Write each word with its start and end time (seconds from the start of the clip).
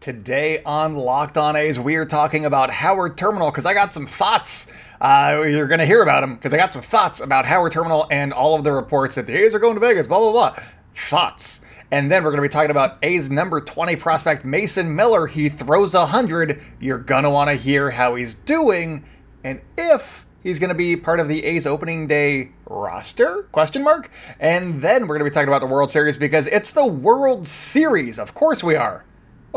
Today 0.00 0.62
on 0.62 0.94
Locked 0.94 1.36
On 1.36 1.56
A's, 1.56 1.76
we 1.76 1.96
are 1.96 2.04
talking 2.04 2.44
about 2.44 2.70
Howard 2.70 3.18
Terminal 3.18 3.50
because 3.50 3.66
I 3.66 3.74
got 3.74 3.92
some 3.92 4.06
thoughts. 4.06 4.68
Uh, 5.00 5.42
you're 5.44 5.66
going 5.66 5.80
to 5.80 5.86
hear 5.86 6.04
about 6.04 6.20
them 6.20 6.36
because 6.36 6.54
I 6.54 6.56
got 6.56 6.72
some 6.72 6.82
thoughts 6.82 7.18
about 7.18 7.46
Howard 7.46 7.72
Terminal 7.72 8.06
and 8.08 8.32
all 8.32 8.54
of 8.54 8.62
the 8.62 8.70
reports 8.70 9.16
that 9.16 9.26
the 9.26 9.34
A's 9.34 9.56
are 9.56 9.58
going 9.58 9.74
to 9.74 9.80
Vegas, 9.80 10.06
blah, 10.06 10.20
blah, 10.20 10.30
blah. 10.30 10.56
Thoughts. 10.94 11.62
And 11.90 12.12
then 12.12 12.22
we're 12.22 12.30
going 12.30 12.40
to 12.40 12.48
be 12.48 12.48
talking 12.48 12.70
about 12.70 12.98
A's 13.02 13.28
number 13.28 13.60
20 13.60 13.96
prospect 13.96 14.44
Mason 14.44 14.94
Miller. 14.94 15.26
He 15.26 15.48
throws 15.48 15.94
100. 15.94 16.62
You're 16.78 16.98
going 16.98 17.24
to 17.24 17.30
want 17.30 17.50
to 17.50 17.56
hear 17.56 17.90
how 17.90 18.14
he's 18.14 18.34
doing 18.34 19.04
and 19.42 19.60
if 19.76 20.24
he's 20.40 20.60
going 20.60 20.68
to 20.68 20.76
be 20.76 20.94
part 20.94 21.18
of 21.18 21.26
the 21.26 21.44
A's 21.44 21.66
opening 21.66 22.06
day 22.06 22.52
roster? 22.66 23.48
Question 23.50 23.82
mark. 23.82 24.12
And 24.38 24.80
then 24.80 25.08
we're 25.08 25.18
going 25.18 25.24
to 25.24 25.30
be 25.30 25.34
talking 25.34 25.48
about 25.48 25.60
the 25.60 25.66
World 25.66 25.90
Series 25.90 26.16
because 26.16 26.46
it's 26.46 26.70
the 26.70 26.86
World 26.86 27.48
Series. 27.48 28.20
Of 28.20 28.32
course 28.32 28.62
we 28.62 28.76
are. 28.76 29.04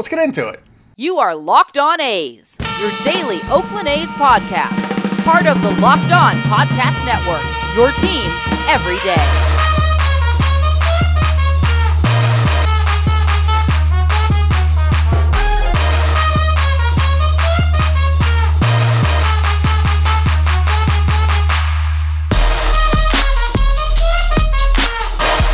Let's 0.02 0.09
get 0.09 0.18
into 0.18 0.47
it. 0.47 0.59
You 0.97 1.20
are 1.20 1.35
Locked 1.35 1.77
On 1.77 2.02
A's, 2.02 2.57
your 2.80 2.89
daily 3.03 3.39
Oakland 3.52 3.88
A's 3.88 4.09
podcast, 4.13 4.73
part 5.23 5.45
of 5.45 5.62
the 5.62 5.70
Locked 5.80 6.12
On 6.12 6.34
Podcast 6.49 7.05
Network. 7.05 7.45
Your 7.75 7.91
team 8.02 8.31
every 8.67 8.98
day. 9.05 9.13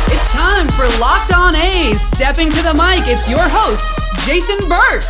It's 0.06 0.32
time 0.32 0.68
for 0.68 0.88
Locked 0.98 1.34
On 1.34 1.54
A's. 1.54 2.00
Stepping 2.00 2.48
to 2.48 2.62
the 2.62 2.72
mic, 2.72 3.06
it's 3.06 3.28
your 3.28 3.46
host, 3.46 3.84
Jason 4.24 4.58
Burke. 4.68 5.04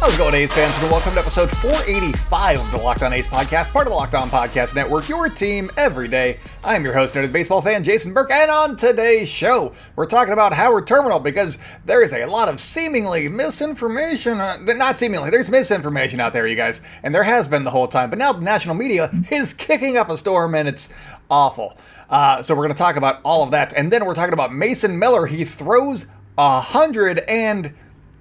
How's 0.00 0.14
it 0.14 0.18
going, 0.18 0.34
A's 0.34 0.52
fans? 0.52 0.76
And 0.78 0.90
welcome 0.90 1.12
to 1.14 1.18
episode 1.20 1.50
485 1.50 2.60
of 2.60 2.70
the 2.70 2.76
Locked 2.76 3.02
On 3.02 3.12
A's 3.12 3.26
podcast, 3.26 3.70
part 3.72 3.86
of 3.86 3.92
the 3.92 3.96
Locked 3.96 4.14
On 4.14 4.28
Podcast 4.28 4.74
Network, 4.74 5.08
your 5.08 5.28
team 5.28 5.70
every 5.76 6.08
day. 6.08 6.38
I'm 6.62 6.84
your 6.84 6.92
host, 6.92 7.14
noted 7.14 7.32
baseball 7.32 7.62
fan 7.62 7.82
Jason 7.82 8.12
Burke, 8.12 8.30
and 8.30 8.50
on 8.50 8.76
today's 8.76 9.28
show, 9.28 9.72
we're 9.96 10.04
talking 10.06 10.32
about 10.32 10.52
Howard 10.52 10.86
Terminal 10.86 11.20
because 11.20 11.58
there 11.84 12.02
is 12.02 12.12
a 12.12 12.26
lot 12.26 12.48
of 12.48 12.60
seemingly 12.60 13.28
misinformation. 13.28 14.38
Uh, 14.38 14.56
not 14.74 14.98
seemingly, 14.98 15.30
there's 15.30 15.48
misinformation 15.48 16.20
out 16.20 16.32
there, 16.32 16.46
you 16.46 16.56
guys, 16.56 16.82
and 17.02 17.14
there 17.14 17.24
has 17.24 17.48
been 17.48 17.64
the 17.64 17.70
whole 17.70 17.88
time. 17.88 18.10
But 18.10 18.18
now 18.18 18.32
the 18.32 18.44
national 18.44 18.74
media 18.74 19.10
is 19.30 19.54
kicking 19.54 19.96
up 19.96 20.10
a 20.10 20.16
storm, 20.18 20.54
and 20.54 20.68
it's 20.68 20.90
awful. 21.30 21.78
Uh, 22.10 22.42
so 22.42 22.54
we're 22.54 22.64
going 22.64 22.74
to 22.74 22.78
talk 22.78 22.96
about 22.96 23.20
all 23.24 23.42
of 23.42 23.50
that, 23.52 23.72
and 23.72 23.90
then 23.90 24.04
we're 24.04 24.14
talking 24.14 24.34
about 24.34 24.52
Mason 24.52 24.98
Miller. 24.98 25.26
He 25.26 25.44
throws 25.44 26.06
a 26.36 26.60
hundred 26.60 27.20
and 27.20 27.72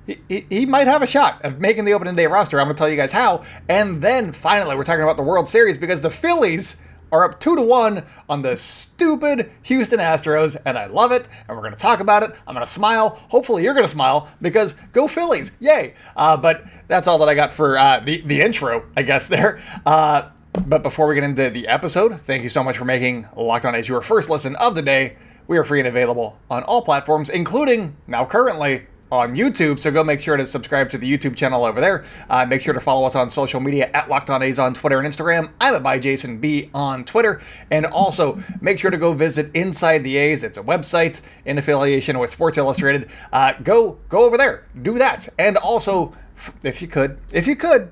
he, 0.06 0.46
he, 0.50 0.66
might 0.66 0.88
have 0.88 1.02
a 1.02 1.08
shot 1.08 1.44
of 1.44 1.60
making 1.60 1.86
the 1.86 1.94
opening 1.94 2.16
day 2.16 2.28
roster. 2.28 2.60
I'm 2.60 2.66
going 2.66 2.76
to 2.76 2.80
tell 2.80 2.90
you 2.90 2.96
guys 2.96 3.12
how. 3.12 3.44
And 3.70 4.02
then 4.02 4.32
finally, 4.32 4.76
we're 4.76 4.84
talking 4.84 5.04
about 5.04 5.18
the 5.18 5.24
World 5.24 5.48
Series 5.48 5.78
because 5.78 6.02
the 6.02 6.10
Phillies 6.10 6.82
are 7.14 7.24
up 7.24 7.40
two 7.40 7.56
to 7.56 7.62
one 7.62 8.04
on 8.28 8.42
the 8.42 8.58
stupid 8.58 9.52
Houston 9.62 10.00
Astros, 10.00 10.58
and 10.66 10.78
I 10.78 10.88
love 10.88 11.12
it. 11.12 11.26
And 11.48 11.56
we're 11.56 11.62
going 11.62 11.74
to 11.74 11.80
talk 11.80 12.00
about 12.00 12.24
it. 12.24 12.32
I'm 12.48 12.56
going 12.56 12.66
to 12.66 12.72
smile. 12.72 13.22
Hopefully, 13.30 13.64
you're 13.64 13.76
going 13.76 13.86
to 13.86 13.92
smile 13.92 14.30
because 14.42 14.74
go 14.92 15.08
Phillies! 15.08 15.52
Yay! 15.60 15.94
Uh, 16.16 16.36
but 16.36 16.66
that's 16.88 17.08
all 17.08 17.20
that 17.20 17.30
I 17.30 17.36
got 17.36 17.52
for 17.52 17.78
uh, 17.78 18.00
the 18.00 18.22
the 18.22 18.42
intro, 18.42 18.86
I 18.98 19.04
guess. 19.04 19.28
There. 19.34 19.64
Uh, 19.86 20.30
but 20.68 20.84
before 20.84 21.08
we 21.08 21.16
get 21.16 21.24
into 21.24 21.50
the 21.50 21.68
episode, 21.68 22.22
thank 22.22 22.44
you 22.44 22.50
so 22.50 22.64
much 22.64 22.78
for 22.78 22.86
making 22.86 23.28
Locked 23.36 23.66
On 23.66 23.74
A's 23.74 23.88
your 23.88 24.02
first 24.02 24.30
listen 24.30 24.56
of 24.58 24.76
the 24.76 24.84
day. 24.84 25.18
We 25.48 25.58
are 25.58 25.64
free 25.64 25.80
and 25.80 25.88
available 25.88 26.38
on 26.50 26.62
all 26.64 26.84
platforms, 26.84 27.30
including 27.30 27.96
now 28.06 28.26
currently 28.26 28.86
on 29.14 29.36
YouTube. 29.36 29.78
So 29.78 29.92
go 29.92 30.04
make 30.04 30.20
sure 30.20 30.36
to 30.38 30.48
subscribe 30.48 30.90
to 30.90 30.98
the 30.98 31.10
YouTube 31.10 31.36
channel 31.36 31.64
over 31.64 31.80
there. 31.80 32.04
Uh, 32.32 32.48
make 32.48 32.62
sure 32.62 32.74
to 32.74 32.80
follow 32.80 33.06
us 33.06 33.14
on 33.14 33.30
social 33.30 33.60
media 33.60 33.92
at 33.94 34.10
Locked 34.10 34.32
On 34.32 34.42
A's 34.42 34.58
on 34.58 34.74
Twitter 34.74 35.00
and 35.00 35.08
Instagram. 35.08 35.52
I'm 35.62 35.76
at 35.76 35.84
by 35.84 36.00
Jason 36.00 36.40
B 36.40 36.72
on 36.74 37.06
Twitter, 37.06 37.40
and 37.70 37.86
also 37.86 38.42
make 38.60 38.80
sure 38.80 38.90
to 38.90 38.98
go 38.98 39.14
visit 39.14 39.52
Inside 39.54 40.00
the 40.00 40.18
A's. 40.18 40.44
It's 40.44 40.58
a 40.58 40.64
website 40.64 41.22
in 41.46 41.60
affiliation 41.60 42.18
with 42.18 42.32
Sports 42.32 42.58
Illustrated. 42.58 43.08
Uh, 43.32 43.54
go 43.62 44.00
go 44.10 44.24
over 44.24 44.36
there, 44.36 44.66
do 44.82 44.98
that, 44.98 45.30
and 45.38 45.58
also 45.58 46.16
if 46.64 46.82
you 46.82 46.88
could, 46.88 47.20
if 47.32 47.46
you 47.46 47.56
could, 47.56 47.92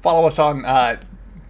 follow 0.00 0.26
us 0.26 0.38
on. 0.38 0.64
Uh, 0.64 0.96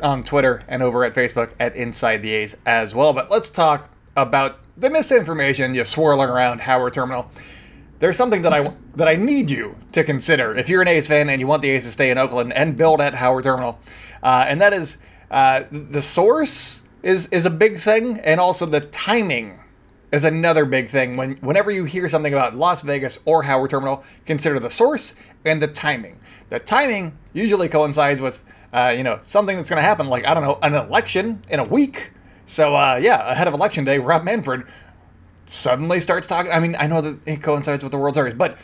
on 0.03 0.23
Twitter 0.23 0.61
and 0.69 0.83
over 0.83 1.05
at 1.05 1.15
Facebook 1.15 1.53
at 1.59 1.75
Inside 1.75 2.19
the 2.19 2.31
A's 2.33 2.55
as 2.67 2.95
well. 2.95 3.15
But 3.15 3.31
let's 3.31 3.49
talk 3.49 3.89
about 4.15 4.59
the 4.77 4.91
misinformation 4.91 5.75
you 5.75 5.85
swirling 5.87 6.29
around 6.29 6.61
Howard 6.61 6.93
Terminal. 6.93 7.31
There's 7.99 8.17
something 8.17 8.43
that 8.43 8.53
I 8.53 8.75
that 8.97 9.09
I 9.09 9.17
need 9.17 9.51
you 9.51 9.77
to 9.93 10.05
consider 10.05 10.55
if 10.57 10.69
you're 10.69 10.83
an 10.83 10.89
A's 10.89 11.09
fan 11.09 11.29
and 11.29 11.41
you 11.41 11.47
want 11.47 11.63
the 11.63 11.71
A's 11.71 11.85
to 11.85 11.91
stay 11.91 12.11
in 12.11 12.19
Oakland 12.19 12.53
and 12.53 12.77
build 12.77 13.01
at 13.01 13.15
Howard 13.15 13.45
Terminal, 13.45 13.79
uh, 14.23 14.45
and 14.47 14.61
that 14.61 14.73
is 14.73 14.99
uh, 15.31 15.65
the 15.71 16.03
source 16.03 16.83
is 17.03 17.27
is 17.29 17.47
a 17.47 17.51
big 17.51 17.79
thing, 17.79 18.19
and 18.21 18.39
also 18.39 18.67
the 18.67 18.81
timing 18.81 19.61
is 20.13 20.25
another 20.25 20.65
big 20.65 20.89
thing. 20.89 21.17
When 21.17 21.37
whenever 21.37 21.71
you 21.71 21.85
hear 21.85 22.09
something 22.09 22.33
about 22.33 22.55
Las 22.55 22.83
Vegas 22.83 23.19
or 23.25 23.45
Howard 23.45 23.71
Terminal, 23.71 24.05
consider 24.27 24.61
the 24.61 24.71
source 24.71 25.15
and 25.45 25.63
the 25.63 25.69
timing. 25.69 26.19
The 26.49 26.59
timing 26.59 27.17
usually 27.33 27.69
coincides 27.69 28.21
with 28.21 28.45
uh, 28.73 28.93
you 28.97 29.05
know 29.05 29.21
something 29.25 29.57
that's 29.57 29.71
going 29.71 29.81
to 29.81 29.87
happen, 29.87 30.09
like 30.09 30.27
I 30.27 30.35
don't 30.35 30.43
know, 30.43 30.59
an 30.63 30.75
election 30.75 31.41
in 31.49 31.61
a 31.61 31.65
week. 31.65 32.13
So 32.45 32.75
uh, 32.75 33.01
yeah, 33.03 33.31
ahead 33.31 33.49
of 33.49 33.55
election 33.55 33.85
day, 33.85 33.99
Rob 33.99 34.23
Manfred 34.23 34.65
suddenly 35.47 36.01
starts 36.01 36.27
talking. 36.27 36.53
I 36.53 36.61
mean, 36.61 36.77
I 36.79 36.87
know 36.87 37.01
that 37.01 37.19
it 37.27 37.43
coincides 37.43 37.83
with 37.83 37.93
the 37.93 37.99
World 37.99 38.15
Series, 38.15 38.35
but 38.35 38.59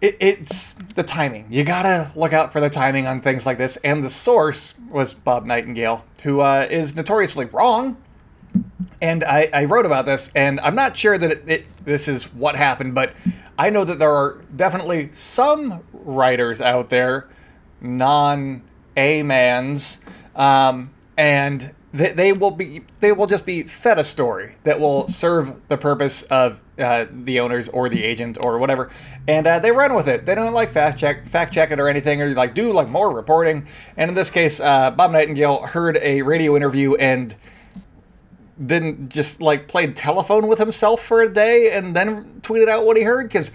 it, 0.00 0.16
it's 0.20 0.74
the 0.74 1.02
timing. 1.02 1.46
You 1.50 1.64
gotta 1.64 2.10
look 2.14 2.32
out 2.32 2.52
for 2.52 2.60
the 2.60 2.70
timing 2.70 3.06
on 3.06 3.18
things 3.20 3.46
like 3.46 3.58
this. 3.58 3.76
And 3.78 4.04
the 4.04 4.10
source 4.10 4.74
was 4.90 5.14
Bob 5.14 5.44
Nightingale, 5.46 6.04
who 6.22 6.40
uh, 6.40 6.66
is 6.70 6.94
notoriously 6.94 7.46
wrong. 7.46 7.96
And 9.00 9.24
I, 9.24 9.50
I, 9.52 9.64
wrote 9.66 9.84
about 9.84 10.06
this, 10.06 10.30
and 10.34 10.58
I'm 10.60 10.74
not 10.74 10.96
sure 10.96 11.18
that 11.18 11.30
it, 11.30 11.44
it, 11.46 11.84
this 11.84 12.08
is 12.08 12.32
what 12.32 12.56
happened, 12.56 12.94
but 12.94 13.12
I 13.58 13.68
know 13.68 13.84
that 13.84 13.98
there 13.98 14.10
are 14.10 14.40
definitely 14.54 15.10
some 15.12 15.82
writers 15.92 16.62
out 16.62 16.88
there, 16.88 17.28
non 17.82 18.62
A 18.96 19.22
mans, 19.22 20.00
um, 20.34 20.90
and 21.18 21.74
they, 21.92 22.12
they 22.12 22.32
will 22.32 22.50
be 22.50 22.82
they 23.00 23.12
will 23.12 23.26
just 23.26 23.46
be 23.46 23.62
fed 23.62 23.98
a 23.98 24.04
story 24.04 24.56
that 24.64 24.80
will 24.80 25.08
serve 25.08 25.66
the 25.68 25.76
purpose 25.76 26.22
of 26.24 26.60
uh, 26.78 27.06
the 27.10 27.40
owners 27.40 27.68
or 27.68 27.88
the 27.88 28.04
agent 28.04 28.38
or 28.42 28.58
whatever, 28.58 28.90
and 29.26 29.46
uh, 29.46 29.58
they 29.58 29.70
run 29.70 29.94
with 29.94 30.08
it. 30.08 30.26
They 30.26 30.34
don't 30.34 30.52
like 30.52 30.70
fact 30.70 30.98
check 30.98 31.26
fact 31.26 31.54
check 31.54 31.70
it 31.70 31.80
or 31.80 31.88
anything, 31.88 32.20
or 32.20 32.34
like 32.34 32.54
do 32.54 32.72
like 32.72 32.88
more 32.88 33.14
reporting. 33.14 33.66
And 33.96 34.10
in 34.10 34.14
this 34.14 34.30
case, 34.30 34.60
uh, 34.60 34.90
Bob 34.90 35.12
Nightingale 35.12 35.62
heard 35.62 35.98
a 36.02 36.22
radio 36.22 36.56
interview 36.56 36.94
and 36.96 37.34
didn't 38.64 39.10
just 39.10 39.40
like 39.40 39.68
played 39.68 39.94
telephone 39.96 40.48
with 40.48 40.58
himself 40.58 41.02
for 41.02 41.22
a 41.22 41.28
day 41.28 41.70
and 41.72 41.94
then 41.94 42.40
tweeted 42.40 42.68
out 42.68 42.86
what 42.86 42.96
he 42.96 43.02
heard 43.02 43.28
because 43.28 43.50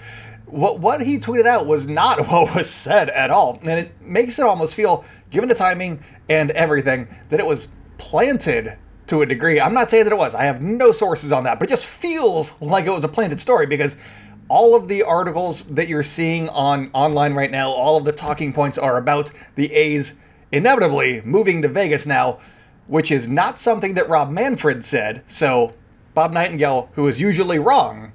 what 0.46 0.80
what 0.80 1.02
he 1.02 1.18
tweeted 1.18 1.46
out 1.46 1.66
was 1.66 1.88
not 1.88 2.20
what 2.28 2.56
was 2.56 2.70
said 2.70 3.10
at 3.10 3.30
all, 3.30 3.60
and 3.62 3.80
it 3.80 4.02
makes 4.02 4.38
it 4.40 4.46
almost 4.46 4.76
feel, 4.76 5.04
given 5.30 5.50
the 5.50 5.56
timing 5.56 6.04
and 6.30 6.52
everything, 6.52 7.08
that 7.30 7.40
it 7.40 7.46
was 7.46 7.70
planted 8.02 8.78
to 9.06 9.22
a 9.22 9.26
degree. 9.28 9.62
I'm 9.62 9.76
not 9.76 9.92
saying 9.92 10.06
that 10.06 10.14
it 10.14 10.18
was. 10.18 10.34
I 10.34 10.46
have 10.46 10.64
no 10.64 10.92
sources 10.92 11.32
on 11.32 11.44
that, 11.44 11.60
but 11.60 11.68
it 11.68 11.72
just 11.72 11.86
feels 11.86 12.60
like 12.60 12.86
it 12.86 12.90
was 12.90 13.04
a 13.04 13.08
planted 13.08 13.40
story 13.40 13.68
because 13.68 13.96
all 14.50 14.76
of 14.76 14.88
the 14.88 15.04
articles 15.04 15.64
that 15.66 15.88
you're 15.88 16.02
seeing 16.02 16.50
on 16.50 16.90
online 16.94 17.36
right 17.36 17.52
now, 17.52 17.70
all 17.70 17.98
of 17.98 18.06
the 18.06 18.12
talking 18.12 18.54
points 18.54 18.78
are 18.78 18.98
about 18.98 19.32
the 19.56 19.72
A's 19.74 20.16
inevitably 20.52 21.22
moving 21.22 21.62
to 21.62 21.68
Vegas 21.68 22.08
now, 22.08 22.40
which 22.88 23.12
is 23.12 23.28
not 23.28 23.60
something 23.60 23.94
that 23.94 24.10
Rob 24.10 24.32
Manfred 24.32 24.84
said. 24.84 25.22
So 25.28 25.76
Bob 26.14 26.34
Nightingale, 26.34 26.90
who 26.96 27.08
is 27.08 27.22
usually 27.22 27.60
wrong, 27.60 28.14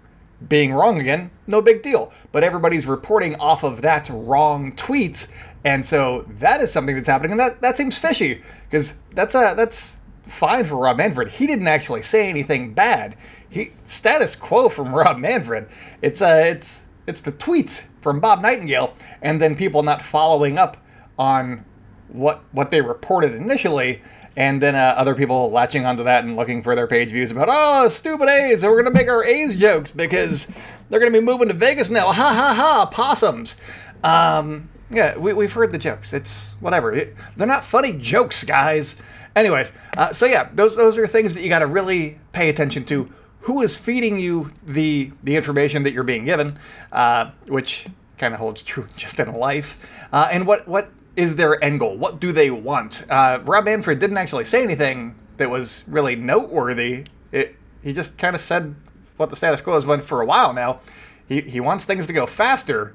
being 0.48 0.72
wrong 0.72 1.00
again, 1.00 1.30
no 1.46 1.62
big 1.62 1.80
deal. 1.80 2.12
But 2.32 2.42
everybody's 2.42 2.86
reporting 2.86 3.36
off 3.36 3.62
of 3.62 3.82
that 3.82 4.10
wrong 4.12 4.72
tweet, 4.72 5.28
and 5.66 5.84
so 5.84 6.24
that 6.28 6.60
is 6.60 6.70
something 6.70 6.94
that's 6.94 7.08
happening, 7.08 7.32
and 7.32 7.40
that, 7.40 7.60
that 7.60 7.76
seems 7.76 7.98
fishy 7.98 8.40
because 8.62 9.00
that's 9.12 9.34
a 9.34 9.52
that's 9.56 9.96
fine 10.22 10.64
for 10.64 10.76
Rob 10.76 10.98
Manfred. 10.98 11.28
He 11.28 11.46
didn't 11.48 11.66
actually 11.66 12.02
say 12.02 12.28
anything 12.28 12.72
bad. 12.72 13.16
He 13.48 13.72
status 13.82 14.36
quo 14.36 14.68
from 14.68 14.94
Rob 14.94 15.18
Manfred. 15.18 15.68
It's 16.00 16.22
uh 16.22 16.44
it's 16.46 16.86
it's 17.08 17.20
the 17.20 17.32
tweets 17.32 17.86
from 18.00 18.20
Bob 18.20 18.42
Nightingale, 18.42 18.94
and 19.20 19.40
then 19.40 19.56
people 19.56 19.82
not 19.82 20.02
following 20.02 20.56
up 20.56 20.76
on 21.18 21.64
what 22.06 22.44
what 22.52 22.70
they 22.70 22.80
reported 22.80 23.34
initially 23.34 24.02
and 24.36 24.62
then 24.62 24.76
uh, 24.76 24.94
other 24.96 25.16
people 25.16 25.50
latching 25.50 25.84
onto 25.84 26.04
that 26.04 26.22
and 26.22 26.36
looking 26.36 26.62
for 26.62 26.76
their 26.76 26.86
page 26.86 27.10
views 27.10 27.32
about 27.32 27.48
oh 27.50 27.88
stupid 27.88 28.28
A's 28.28 28.62
we're 28.62 28.80
gonna 28.80 28.94
make 28.94 29.08
our 29.08 29.24
A's 29.24 29.56
jokes 29.56 29.90
because 29.90 30.46
they're 30.88 31.00
gonna 31.00 31.10
be 31.10 31.18
moving 31.20 31.48
to 31.48 31.54
Vegas 31.54 31.90
now 31.90 32.12
ha 32.12 32.32
ha 32.32 32.54
ha 32.54 32.86
possums 32.86 33.56
um, 34.04 34.68
yeah 34.90 35.16
we, 35.16 35.32
we've 35.32 35.52
heard 35.52 35.72
the 35.72 35.78
jokes 35.78 36.12
it's 36.12 36.54
whatever 36.60 36.92
it, 36.92 37.16
they're 37.36 37.46
not 37.46 37.64
funny 37.64 37.92
jokes 37.92 38.44
guys 38.44 38.96
anyways 39.34 39.72
uh, 39.96 40.12
so 40.12 40.26
yeah 40.26 40.48
those 40.54 40.76
those 40.76 40.96
are 40.98 41.06
things 41.06 41.34
that 41.34 41.42
you 41.42 41.48
got 41.48 41.60
to 41.60 41.66
really 41.66 42.18
pay 42.32 42.48
attention 42.48 42.84
to 42.84 43.12
who 43.40 43.62
is 43.62 43.76
feeding 43.76 44.18
you 44.18 44.50
the 44.64 45.10
the 45.22 45.36
information 45.36 45.82
that 45.82 45.92
you're 45.92 46.04
being 46.04 46.24
given 46.24 46.58
uh, 46.92 47.30
which 47.48 47.86
kind 48.18 48.34
of 48.34 48.40
holds 48.40 48.62
true 48.62 48.88
just 48.96 49.20
in 49.20 49.32
life. 49.32 49.78
Uh, 50.12 50.28
and 50.30 50.46
what 50.46 50.66
what 50.66 50.90
is 51.16 51.36
their 51.36 51.62
end 51.64 51.80
goal? 51.80 51.96
What 51.96 52.20
do 52.20 52.32
they 52.32 52.50
want? 52.50 53.04
Uh, 53.08 53.40
Rob 53.42 53.64
Manfred 53.64 53.98
didn't 53.98 54.18
actually 54.18 54.44
say 54.44 54.62
anything 54.62 55.14
that 55.38 55.48
was 55.48 55.84
really 55.88 56.14
noteworthy. 56.14 57.04
It, 57.32 57.56
he 57.82 57.92
just 57.92 58.18
kind 58.18 58.34
of 58.34 58.40
said 58.40 58.74
what 59.16 59.30
the 59.30 59.36
status 59.36 59.60
quo 59.60 59.74
has 59.74 59.86
been 59.86 60.00
for 60.00 60.20
a 60.20 60.26
while 60.26 60.52
now. 60.52 60.80
He, 61.26 61.40
he 61.40 61.58
wants 61.58 61.84
things 61.84 62.06
to 62.06 62.12
go 62.12 62.26
faster. 62.26 62.94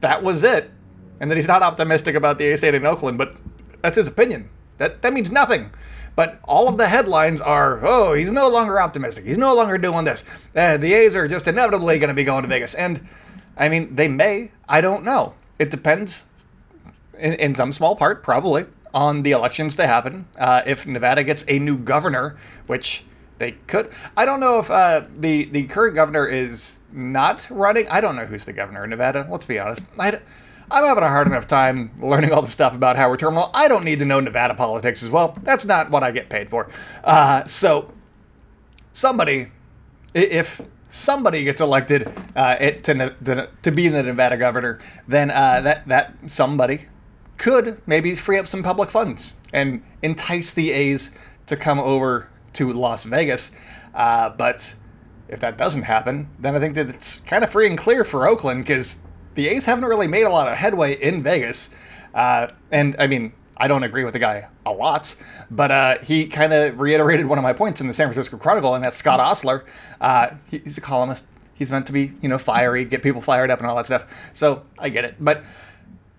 That 0.00 0.22
was 0.22 0.44
it. 0.44 0.70
And 1.20 1.30
that 1.30 1.36
he's 1.36 1.46
not 1.46 1.62
optimistic 1.62 2.14
about 2.14 2.38
the 2.38 2.50
A 2.50 2.56
State 2.56 2.74
in 2.74 2.86
Oakland, 2.86 3.18
but 3.18 3.36
that's 3.82 3.96
his 3.96 4.08
opinion. 4.08 4.48
That, 4.78 5.02
that 5.02 5.12
means 5.12 5.30
nothing. 5.30 5.70
But 6.16 6.40
all 6.44 6.68
of 6.68 6.78
the 6.78 6.88
headlines 6.88 7.40
are, 7.40 7.84
oh, 7.84 8.14
he's 8.14 8.32
no 8.32 8.48
longer 8.48 8.80
optimistic. 8.80 9.26
He's 9.26 9.38
no 9.38 9.54
longer 9.54 9.78
doing 9.78 10.04
this. 10.04 10.24
Uh, 10.56 10.76
the 10.76 10.92
A's 10.94 11.14
are 11.14 11.28
just 11.28 11.46
inevitably 11.46 11.98
going 11.98 12.08
to 12.08 12.14
be 12.14 12.24
going 12.24 12.42
to 12.42 12.48
Vegas. 12.48 12.74
And, 12.74 13.06
I 13.56 13.68
mean, 13.68 13.94
they 13.94 14.08
may. 14.08 14.50
I 14.68 14.80
don't 14.80 15.04
know. 15.04 15.34
It 15.58 15.70
depends, 15.70 16.24
in, 17.18 17.34
in 17.34 17.54
some 17.54 17.72
small 17.72 17.94
part, 17.94 18.22
probably, 18.22 18.64
on 18.92 19.22
the 19.22 19.32
elections 19.32 19.76
that 19.76 19.86
happen. 19.86 20.26
Uh, 20.38 20.62
if 20.66 20.86
Nevada 20.86 21.22
gets 21.22 21.44
a 21.46 21.58
new 21.58 21.76
governor, 21.76 22.36
which 22.66 23.04
they 23.38 23.52
could. 23.66 23.90
I 24.16 24.26
don't 24.26 24.40
know 24.40 24.58
if 24.58 24.70
uh, 24.70 25.04
the, 25.18 25.44
the 25.46 25.64
current 25.64 25.94
governor 25.94 26.26
is 26.26 26.80
not 26.92 27.46
running. 27.50 27.88
I 27.88 28.00
don't 28.00 28.16
know 28.16 28.26
who's 28.26 28.44
the 28.44 28.52
governor 28.52 28.84
in 28.84 28.90
Nevada. 28.90 29.26
Let's 29.30 29.46
be 29.46 29.58
honest. 29.58 29.86
I, 29.98 30.20
I'm 30.70 30.84
having 30.84 31.02
a 31.02 31.08
hard 31.08 31.26
enough 31.26 31.48
time 31.48 31.90
learning 32.00 32.32
all 32.32 32.42
the 32.42 32.48
stuff 32.48 32.74
about 32.74 32.96
Howard 32.96 33.18
Terminal. 33.18 33.50
I 33.52 33.66
don't 33.66 33.84
need 33.84 33.98
to 33.98 34.04
know 34.04 34.20
Nevada 34.20 34.54
politics 34.54 35.02
as 35.02 35.10
well. 35.10 35.36
That's 35.42 35.64
not 35.64 35.90
what 35.90 36.04
I 36.04 36.12
get 36.12 36.28
paid 36.28 36.48
for. 36.48 36.70
Uh, 37.02 37.44
so, 37.44 37.92
somebody, 38.92 39.50
if 40.14 40.60
somebody 40.88 41.42
gets 41.44 41.60
elected 41.60 42.12
uh, 42.36 42.56
it, 42.60 42.84
to, 42.84 43.48
to 43.62 43.70
be 43.72 43.88
the 43.88 44.02
Nevada 44.02 44.36
governor, 44.36 44.78
then 45.08 45.30
uh, 45.30 45.60
that 45.60 45.88
that 45.88 46.14
somebody 46.26 46.86
could 47.36 47.80
maybe 47.86 48.14
free 48.14 48.38
up 48.38 48.46
some 48.46 48.62
public 48.62 48.90
funds 48.90 49.34
and 49.52 49.82
entice 50.02 50.52
the 50.52 50.72
A's 50.72 51.10
to 51.46 51.56
come 51.56 51.80
over 51.80 52.28
to 52.52 52.72
Las 52.72 53.04
Vegas. 53.04 53.50
Uh, 53.94 54.28
but 54.28 54.74
if 55.28 55.40
that 55.40 55.56
doesn't 55.56 55.82
happen, 55.82 56.28
then 56.38 56.54
I 56.54 56.60
think 56.60 56.74
that 56.74 56.88
it's 56.88 57.18
kind 57.20 57.42
of 57.42 57.50
free 57.50 57.66
and 57.66 57.78
clear 57.78 58.04
for 58.04 58.28
Oakland 58.28 58.62
because 58.62 59.02
the 59.34 59.48
A's 59.48 59.64
haven't 59.64 59.84
really 59.84 60.06
made 60.06 60.24
a 60.24 60.30
lot 60.30 60.48
of 60.48 60.56
headway 60.56 60.94
in 60.94 61.22
Vegas. 61.22 61.70
Uh, 62.14 62.48
and 62.70 62.96
I 62.98 63.06
mean, 63.06 63.32
I 63.56 63.68
don't 63.68 63.82
agree 63.82 64.04
with 64.04 64.14
the 64.14 64.18
guy 64.18 64.48
a 64.64 64.72
lot, 64.72 65.14
but 65.50 65.70
uh, 65.70 65.98
he 65.98 66.26
kind 66.26 66.52
of 66.52 66.80
reiterated 66.80 67.26
one 67.26 67.38
of 67.38 67.42
my 67.42 67.52
points 67.52 67.80
in 67.80 67.86
the 67.86 67.92
San 67.92 68.06
Francisco 68.06 68.38
Chronicle, 68.38 68.74
and 68.74 68.82
that's 68.82 68.96
Scott 68.96 69.20
Ostler. 69.20 69.64
Uh, 70.00 70.30
he's 70.50 70.78
a 70.78 70.80
columnist. 70.80 71.26
He's 71.54 71.70
meant 71.70 71.86
to 71.86 71.92
be, 71.92 72.14
you 72.22 72.28
know, 72.30 72.38
fiery, 72.38 72.86
get 72.86 73.02
people 73.02 73.20
fired 73.20 73.50
up, 73.50 73.60
and 73.60 73.68
all 73.68 73.76
that 73.76 73.84
stuff. 73.86 74.06
So 74.32 74.62
I 74.78 74.88
get 74.88 75.04
it. 75.04 75.16
But 75.20 75.44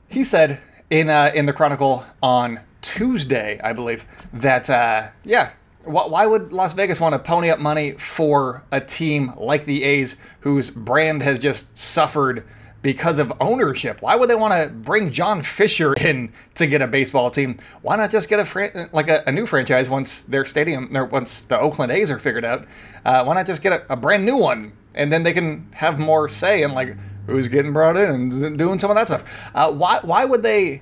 he 0.08 0.24
said 0.24 0.60
in 0.92 1.10
uh, 1.10 1.32
in 1.34 1.48
the 1.48 1.54
Chronicle 1.54 2.06
on 2.22 2.60
Tuesday, 2.82 3.60
I 3.64 3.74
believe, 3.74 4.06
that 4.32 4.70
uh, 4.70 5.08
yeah, 5.24 5.52
why 5.84 6.28
would 6.28 6.54
Las 6.54 6.74
Vegas 6.74 7.02
want 7.02 7.14
to 7.14 7.20
pony 7.20 7.50
up 7.50 7.58
money 7.58 7.94
for 7.94 8.64
a 8.72 8.80
team 8.80 9.34
like 9.36 9.66
the 9.66 9.84
A's, 9.84 10.18
whose 10.42 10.70
brand 10.70 11.24
has 11.24 11.40
just 11.40 11.76
suffered? 11.76 12.46
Because 12.82 13.20
of 13.20 13.32
ownership. 13.40 14.02
Why 14.02 14.16
would 14.16 14.30
they 14.30 14.36
want 14.36 14.54
to 14.54 14.74
bring 14.74 15.12
John 15.12 15.44
Fisher 15.44 15.94
in 15.94 16.34
to 16.56 16.66
get 16.66 16.82
a 16.82 16.88
baseball 16.88 17.30
team? 17.30 17.58
Why 17.82 17.96
not 17.96 18.12
just 18.12 18.30
get 18.30 18.40
a 18.40 18.46
fran- 18.46 18.90
like 18.92 19.08
a, 19.08 19.24
a, 19.28 19.32
new 19.32 19.46
franchise 19.46 19.90
once 19.90 20.22
their 20.22 20.46
stadium 20.46 20.90
or 20.96 21.06
once 21.06 21.42
the 21.42 21.60
Oakland 21.60 21.92
A's 21.92 22.10
are 22.10 22.20
figured 22.20 22.46
out? 22.46 22.66
Uh, 23.06 23.24
why 23.24 23.36
not 23.36 23.46
just 23.46 23.62
get 23.62 23.74
a, 23.74 23.94
a, 23.94 23.96
brand 23.96 24.26
new 24.26 24.38
one 24.38 24.74
and 24.96 25.12
then 25.12 25.24
they 25.24 25.34
can 25.34 25.70
have 25.74 26.00
more 26.00 26.28
say 26.28 26.64
in 26.64 26.74
like 26.74 26.96
who's 27.28 27.48
getting 27.48 27.72
brought 27.72 27.98
in 27.98 28.10
and 28.10 28.58
doing 28.58 28.80
some 28.80 28.90
of 28.90 28.96
that 28.96 29.08
stuff? 29.08 29.24
Uh, 29.54 29.72
why 29.72 30.00
why 30.02 30.26
would 30.26 30.44
they 30.44 30.82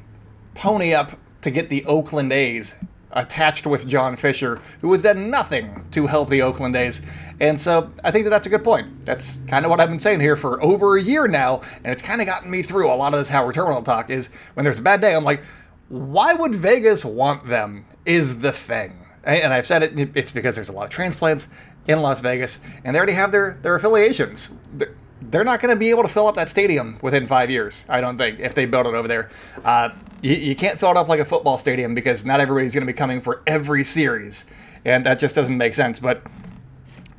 pony 0.54 0.94
up 0.94 1.18
to 1.42 1.52
get 1.52 1.70
the 1.70 1.84
Oakland 1.86 2.32
A's 2.32 2.76
attached 3.12 3.66
with 3.66 3.88
John 3.88 4.16
Fisher, 4.16 4.62
who 4.82 4.92
has 4.94 5.04
done 5.04 5.30
nothing 5.30 5.86
to 5.92 6.08
help 6.08 6.30
the 6.30 6.42
Oakland 6.42 6.76
A's. 6.76 7.02
And 7.40 7.60
so 7.60 7.92
I 8.04 8.12
think 8.12 8.26
that 8.26 8.30
that's 8.30 8.48
a 8.48 8.50
good 8.50 8.64
point. 8.64 9.06
That's 9.06 9.38
kind 9.48 9.66
of 9.66 9.72
what 9.72 9.80
I've 9.80 9.90
been 9.90 10.00
saying 10.00 10.20
here 10.20 10.36
for 10.36 10.62
over 10.62 10.98
a 10.98 11.02
year 11.02 11.28
now, 11.28 11.62
and 11.84 11.88
it's 11.88 12.04
kind 12.04 12.22
of 12.22 12.28
gotten 12.28 12.52
me 12.52 12.62
through 12.62 12.92
a 12.92 12.96
lot 12.96 13.14
of 13.14 13.20
this 13.20 13.30
Howard 13.30 13.56
Terminal 13.56 13.82
talk. 13.82 14.10
Is 14.10 14.28
when 14.54 14.64
there's 14.64 14.80
a 14.80 14.84
bad 14.84 15.02
day, 15.02 15.16
I'm 15.16 15.24
like, 15.24 15.42
why 15.88 16.34
would 16.34 16.54
Vegas 16.54 17.04
want 17.04 17.48
them? 17.48 17.86
Is 18.06 18.40
the 18.40 18.52
thing. 18.52 19.06
And 19.24 19.54
I've 19.54 19.66
said 19.66 19.84
it, 19.84 20.12
it's 20.16 20.32
because 20.32 20.56
there's 20.56 20.70
a 20.70 20.74
lot 20.74 20.86
of 20.86 20.90
transplants 20.90 21.50
in 21.88 22.02
Las 22.02 22.22
Vegas, 22.22 22.60
and 22.84 22.96
they 22.96 23.00
already 23.00 23.14
have 23.14 23.32
their, 23.32 23.58
their 23.62 23.76
affiliations. 23.76 24.52
They're, 24.74 24.96
they're 25.22 25.44
not 25.44 25.60
going 25.62 25.74
to 25.74 25.80
be 25.80 25.90
able 25.90 26.04
to 26.04 26.10
fill 26.10 26.28
up 26.28 26.36
that 26.36 26.50
stadium 26.50 26.98
within 27.02 27.28
five 27.28 27.50
years. 27.50 27.86
I 27.90 28.02
don't 28.02 28.18
think 28.18 28.40
if 28.40 28.56
they 28.56 28.66
build 28.66 28.88
it 28.88 28.94
over 28.94 29.08
there. 29.08 29.30
Uh, 29.64 29.90
you, 30.22 30.34
you, 30.34 30.56
can't 30.56 30.80
fill 30.80 30.92
it 30.92 30.98
up 30.98 31.08
like 31.08 31.20
a 31.20 31.26
football 31.26 31.58
stadium 31.58 31.94
because 31.94 32.26
not 32.26 32.40
everybody's 32.40 32.74
going 32.74 32.86
to 32.86 32.92
be 32.92 32.98
coming 32.98 33.22
for 33.22 33.42
every 33.46 33.84
series, 33.84 34.46
and 34.86 35.06
that 35.06 35.20
just 35.20 35.36
doesn't 35.36 35.58
make 35.58 35.76
sense. 35.76 36.00
But 36.00 36.26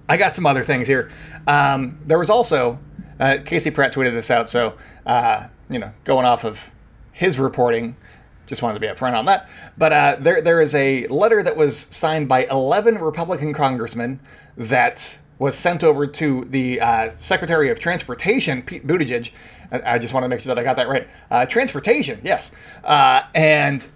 I 0.08 0.17
got 0.17 0.35
some 0.35 0.47
other 0.47 0.64
things 0.64 0.88
here. 0.88 1.11
Um, 1.47 1.99
there 2.05 2.19
was 2.19 2.31
also 2.31 2.79
uh, 3.19 3.38
Casey 3.44 3.70
Pratt 3.70 3.93
tweeted 3.93 4.12
this 4.12 4.31
out, 4.31 4.49
so 4.50 4.75
uh, 5.06 5.49
you 5.69 5.79
know, 5.79 5.93
going 6.05 6.26
off 6.26 6.44
of 6.44 6.73
his 7.12 7.38
reporting. 7.38 7.97
Just 8.47 8.62
wanted 8.62 8.75
to 8.75 8.81
be 8.81 8.88
upfront 8.88 9.17
on 9.17 9.26
that. 9.26 9.49
But 9.79 9.93
uh, 9.93 10.17
there, 10.19 10.41
there 10.41 10.61
is 10.61 10.75
a 10.75 11.06
letter 11.06 11.41
that 11.43 11.56
was 11.56 11.79
signed 11.79 12.29
by 12.29 12.47
11 12.47 12.99
Republican 12.99 13.52
congressmen 13.52 14.19
that 14.56 15.20
was 15.41 15.57
sent 15.57 15.83
over 15.83 16.07
to 16.07 16.45
the 16.45 16.79
uh, 16.81 17.11
Secretary 17.19 17.71
of 17.71 17.81
Transportation, 17.81 18.61
Pete 18.63 18.87
Buttigieg. 18.87 19.33
I, 19.73 19.99
just 19.99 20.13
want 20.13 20.25
to 20.25 20.29
make 20.29 20.41
sure 20.41 20.55
that 20.55 20.61
I 20.61 20.65
got 20.65 20.77
that 20.77 20.89
right. 20.89 21.09
Uh, 21.31 21.47
transportation, 21.47 22.21
yes. 22.23 22.53
Uh, 22.85 23.23
and 23.35 23.89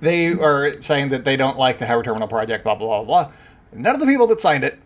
they 0.00 0.32
are 0.32 0.82
saying 0.82 1.10
that 1.10 1.24
they 1.24 1.36
don't 1.36 1.56
like 1.56 1.78
the 1.78 1.86
Howard 1.86 2.06
Terminal 2.06 2.26
project, 2.26 2.64
blah, 2.64 2.74
blah, 2.74 3.02
blah, 3.02 3.04
blah. 3.04 3.32
None 3.72 3.94
of 3.94 4.00
the 4.00 4.06
people 4.06 4.26
that 4.26 4.40
signed 4.40 4.64
it 4.64 4.80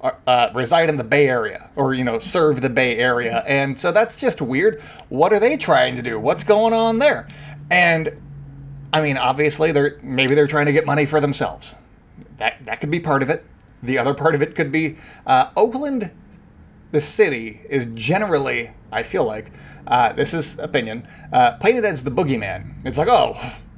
are, 0.00 0.16
uh, 0.28 0.50
reside 0.54 0.88
in 0.88 0.96
the 0.96 1.04
Bay 1.04 1.28
Area 1.28 1.70
or, 1.74 1.92
you 1.92 2.04
know, 2.04 2.20
serve 2.20 2.60
the 2.60 2.70
Bay 2.70 2.96
Area. 2.96 3.42
And 3.48 3.76
so 3.80 3.90
that's 3.90 4.20
just 4.20 4.40
weird. 4.40 4.80
What 5.08 5.32
are 5.32 5.40
they 5.40 5.56
trying 5.56 5.96
to 5.96 6.02
do? 6.02 6.20
What's 6.20 6.44
going 6.44 6.72
on 6.72 7.00
there? 7.00 7.26
And 7.68 8.16
I 8.92 9.00
mean, 9.02 9.16
obviously, 9.16 9.72
they're 9.72 9.98
maybe 10.02 10.36
they're 10.36 10.46
trying 10.46 10.66
to 10.66 10.72
get 10.72 10.86
money 10.86 11.04
for 11.04 11.20
themselves. 11.20 11.74
That 12.38 12.64
that 12.64 12.80
could 12.80 12.90
be 12.90 13.00
part 13.00 13.22
of 13.22 13.30
it. 13.30 13.44
The 13.82 13.98
other 13.98 14.14
part 14.14 14.34
of 14.34 14.42
it 14.42 14.54
could 14.54 14.72
be 14.72 14.96
uh, 15.26 15.50
Oakland, 15.56 16.10
the 16.92 17.00
city, 17.00 17.62
is 17.68 17.86
generally, 17.94 18.72
I 18.90 19.02
feel 19.02 19.24
like, 19.24 19.50
uh, 19.86 20.12
this 20.12 20.34
is 20.34 20.58
opinion, 20.58 21.06
uh, 21.32 21.52
painted 21.52 21.84
as 21.84 22.02
the 22.02 22.10
boogeyman. 22.10 22.84
It's 22.84 22.98
like, 22.98 23.08
oh, 23.08 23.36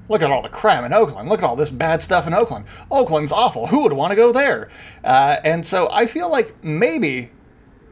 look 0.08 0.22
at 0.22 0.30
all 0.30 0.42
the 0.42 0.49
crime 0.49 0.84
in 0.84 0.92
Oakland. 0.92 1.28
Look 1.28 1.42
at 1.42 1.44
all 1.44 1.56
this 1.56 1.70
bad 1.70 2.02
stuff 2.02 2.26
in 2.26 2.34
Oakland. 2.34 2.64
Oakland's 2.90 3.32
awful. 3.32 3.66
Who 3.68 3.82
would 3.82 3.92
want 3.92 4.11
to 4.11 4.16
go 4.16 4.32
there? 4.32 4.68
Uh, 5.04 5.37
and 5.44 5.66
so 5.66 5.88
I 5.92 6.06
feel 6.06 6.30
like 6.30 6.62
maybe 6.64 7.30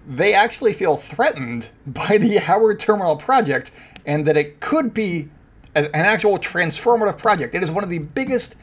they 0.07 0.33
actually 0.33 0.73
feel 0.73 0.97
threatened 0.97 1.71
by 1.87 2.19
the 2.19 2.37
Howard 2.37 2.78
Terminal 2.78 3.16
project 3.16 3.71
and 4.04 4.25
that 4.26 4.37
it 4.37 4.61
could 4.61 4.95
be 4.95 5.28
an 5.75 5.90
actual 5.92 6.38
transformative 6.38 7.19
project. 7.19 7.54
It 7.54 7.62
is 7.62 7.71
one 7.71 7.85
of 7.85 7.90
the 7.90 7.99
biggest 7.99 8.57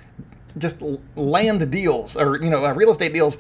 just 0.58 0.82
land 1.16 1.72
deals 1.72 2.16
or 2.16 2.42
you 2.42 2.50
know 2.50 2.66
uh, 2.66 2.74
real 2.74 2.92
estate 2.92 3.14
deals 3.14 3.38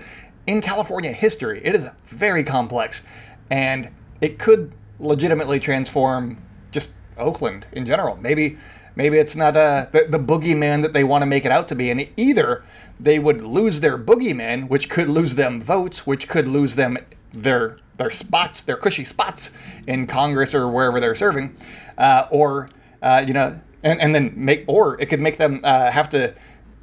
in 0.48 0.62
California 0.62 1.12
history. 1.12 1.62
It 1.64 1.76
is 1.76 1.90
very 2.06 2.44
complex, 2.44 3.06
and 3.50 3.90
it 4.22 4.40
could 4.40 4.74
legitimately 5.00 5.60
transform 5.60 6.42
just 6.72 6.94
Oakland 7.18 7.68
in 7.72 7.86
general. 7.86 8.18
Maybe 8.18 8.58
maybe 8.96 9.18
it's 9.18 9.36
not 9.36 9.56
uh, 9.56 9.88
the 9.92 10.06
the 10.10 10.20
boogeyman 10.20 10.82
that 10.82 10.94
they 10.94 11.04
want 11.04 11.22
to 11.22 11.26
make 11.26 11.46
it 11.46 11.52
out 11.52 11.68
to 11.70 11.76
be, 11.76 11.90
and 11.90 12.08
either 12.18 12.64
they 13.00 13.20
would 13.20 13.42
lose 13.42 13.82
their 13.82 13.98
boogeyman, 13.98 14.70
which 14.70 14.90
could 14.90 15.10
lose 15.10 15.36
them 15.36 15.62
votes, 15.62 16.06
which 16.06 16.28
could 16.28 16.48
lose 16.48 16.76
them 16.76 16.98
their 17.32 17.78
their 17.98 18.12
spots, 18.12 18.62
their 18.62 18.78
cushy 18.78 19.06
spots 19.06 19.52
in 19.88 20.08
Congress 20.08 20.56
or 20.56 20.68
wherever 20.68 21.00
they're 21.00 21.16
serving, 21.16 21.56
uh, 21.98 22.28
or 22.32 22.68
uh, 23.02 23.24
you 23.26 23.34
know, 23.34 23.60
and, 23.84 24.00
and 24.02 24.16
then 24.16 24.34
make 24.36 24.64
or 24.68 25.00
it 25.02 25.08
could 25.08 25.20
make 25.20 25.38
them 25.38 25.60
uh, 25.64 25.92
have 25.92 26.10
to 26.10 26.34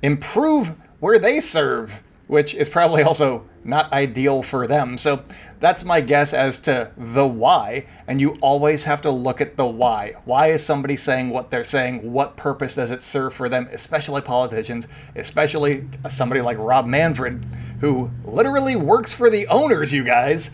improve 0.02 0.75
where 1.00 1.19
they 1.19 1.40
serve, 1.40 2.02
which 2.26 2.54
is 2.54 2.69
probably 2.69 3.02
also 3.02 3.49
not 3.64 3.92
ideal 3.92 4.42
for 4.42 4.66
them. 4.66 4.97
So 4.97 5.25
that's 5.59 5.85
my 5.85 6.00
guess 6.00 6.33
as 6.33 6.61
to 6.61 6.90
the 6.97 7.26
why. 7.26 7.87
And 8.07 8.21
you 8.21 8.38
always 8.40 8.85
have 8.85 9.00
to 9.02 9.11
look 9.11 9.40
at 9.40 9.57
the 9.57 9.66
why. 9.66 10.14
Why 10.25 10.49
is 10.49 10.64
somebody 10.64 10.97
saying 10.97 11.30
what 11.30 11.50
they're 11.50 11.64
saying? 11.64 12.12
What 12.12 12.37
purpose 12.37 12.76
does 12.76 12.90
it 12.90 13.02
serve 13.02 13.35
for 13.35 13.49
them, 13.49 13.69
especially 13.73 14.23
politicians, 14.23 14.88
especially 15.14 15.88
somebody 16.09 16.40
like 16.40 16.57
Rob 16.59 16.87
Manfred, 16.87 17.45
who 17.80 18.11
literally 18.25 18.76
works 18.76 19.12
for 19.12 19.28
the 19.28 19.47
owners, 19.49 19.92
you 19.92 20.04
guys? 20.04 20.50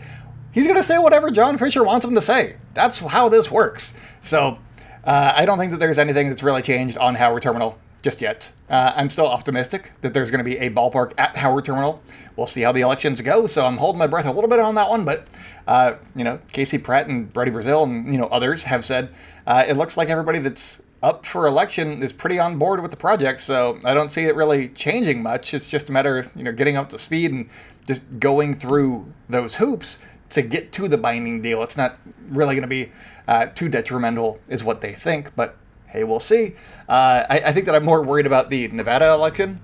He's 0.51 0.65
going 0.65 0.77
to 0.77 0.83
say 0.83 0.97
whatever 0.97 1.29
John 1.29 1.57
Fisher 1.57 1.83
wants 1.83 2.05
him 2.05 2.15
to 2.15 2.21
say. 2.21 2.57
That's 2.73 2.99
how 2.99 3.29
this 3.29 3.51
works. 3.51 3.93
So 4.21 4.59
uh, 5.03 5.33
I 5.35 5.45
don't 5.45 5.57
think 5.57 5.71
that 5.71 5.77
there's 5.79 5.99
anything 5.99 6.29
that's 6.29 6.43
really 6.43 6.61
changed 6.61 6.97
on 6.97 7.15
Howard 7.15 7.43
Terminal 7.43 7.79
just 8.07 8.21
yet. 8.21 8.53
Uh, 8.69 8.93
I'm 8.95 9.09
still 9.09 9.27
optimistic 9.27 9.91
that 9.99 10.13
there's 10.13 10.31
going 10.31 10.39
to 10.39 10.49
be 10.49 10.57
a 10.59 10.69
ballpark 10.69 11.11
at 11.17 11.35
Howard 11.35 11.65
Terminal. 11.65 12.01
We'll 12.37 12.47
see 12.47 12.61
how 12.61 12.71
the 12.71 12.79
elections 12.79 13.19
go, 13.19 13.47
so 13.47 13.65
I'm 13.65 13.75
holding 13.75 13.99
my 13.99 14.07
breath 14.07 14.25
a 14.25 14.31
little 14.31 14.49
bit 14.49 14.61
on 14.61 14.75
that 14.75 14.89
one. 14.89 15.03
But 15.03 15.27
uh, 15.67 15.95
you 16.15 16.23
know, 16.23 16.39
Casey 16.53 16.77
Pratt 16.77 17.09
and 17.09 17.33
Brady 17.33 17.51
Brazil 17.51 17.83
and 17.83 18.09
you 18.09 18.17
know 18.17 18.27
others 18.27 18.63
have 18.63 18.85
said 18.85 19.09
uh, 19.45 19.65
it 19.67 19.73
looks 19.73 19.97
like 19.97 20.07
everybody 20.07 20.39
that's 20.39 20.81
up 21.03 21.25
for 21.25 21.47
election 21.47 22.01
is 22.01 22.13
pretty 22.13 22.39
on 22.39 22.57
board 22.57 22.81
with 22.81 22.91
the 22.91 22.97
project. 22.97 23.41
So 23.41 23.77
I 23.83 23.93
don't 23.93 24.09
see 24.09 24.23
it 24.23 24.37
really 24.37 24.69
changing 24.69 25.21
much. 25.21 25.53
It's 25.53 25.69
just 25.69 25.89
a 25.89 25.91
matter 25.91 26.17
of 26.17 26.33
you 26.33 26.45
know 26.45 26.53
getting 26.53 26.77
up 26.77 26.87
to 26.89 26.97
speed 26.99 27.33
and 27.33 27.49
just 27.85 28.21
going 28.21 28.55
through 28.55 29.11
those 29.27 29.55
hoops 29.55 29.99
to 30.29 30.41
get 30.41 30.71
to 30.71 30.87
the 30.87 30.97
binding 30.97 31.41
deal. 31.41 31.61
It's 31.61 31.75
not 31.75 31.97
really 32.29 32.55
going 32.55 32.61
to 32.61 32.69
be 32.69 32.89
uh, 33.27 33.47
too 33.47 33.67
detrimental, 33.67 34.39
is 34.47 34.63
what 34.63 34.79
they 34.79 34.93
think. 34.93 35.35
But 35.35 35.57
hey, 35.97 36.03
we'll 36.03 36.19
see. 36.19 36.53
Uh, 36.87 37.25
I, 37.27 37.41
I, 37.47 37.51
think 37.53 37.65
that 37.65 37.73
I'm 37.73 37.83
more 37.83 38.03
worried 38.03 38.27
about 38.27 38.51
the 38.51 38.67
Nevada 38.67 39.11
election 39.13 39.59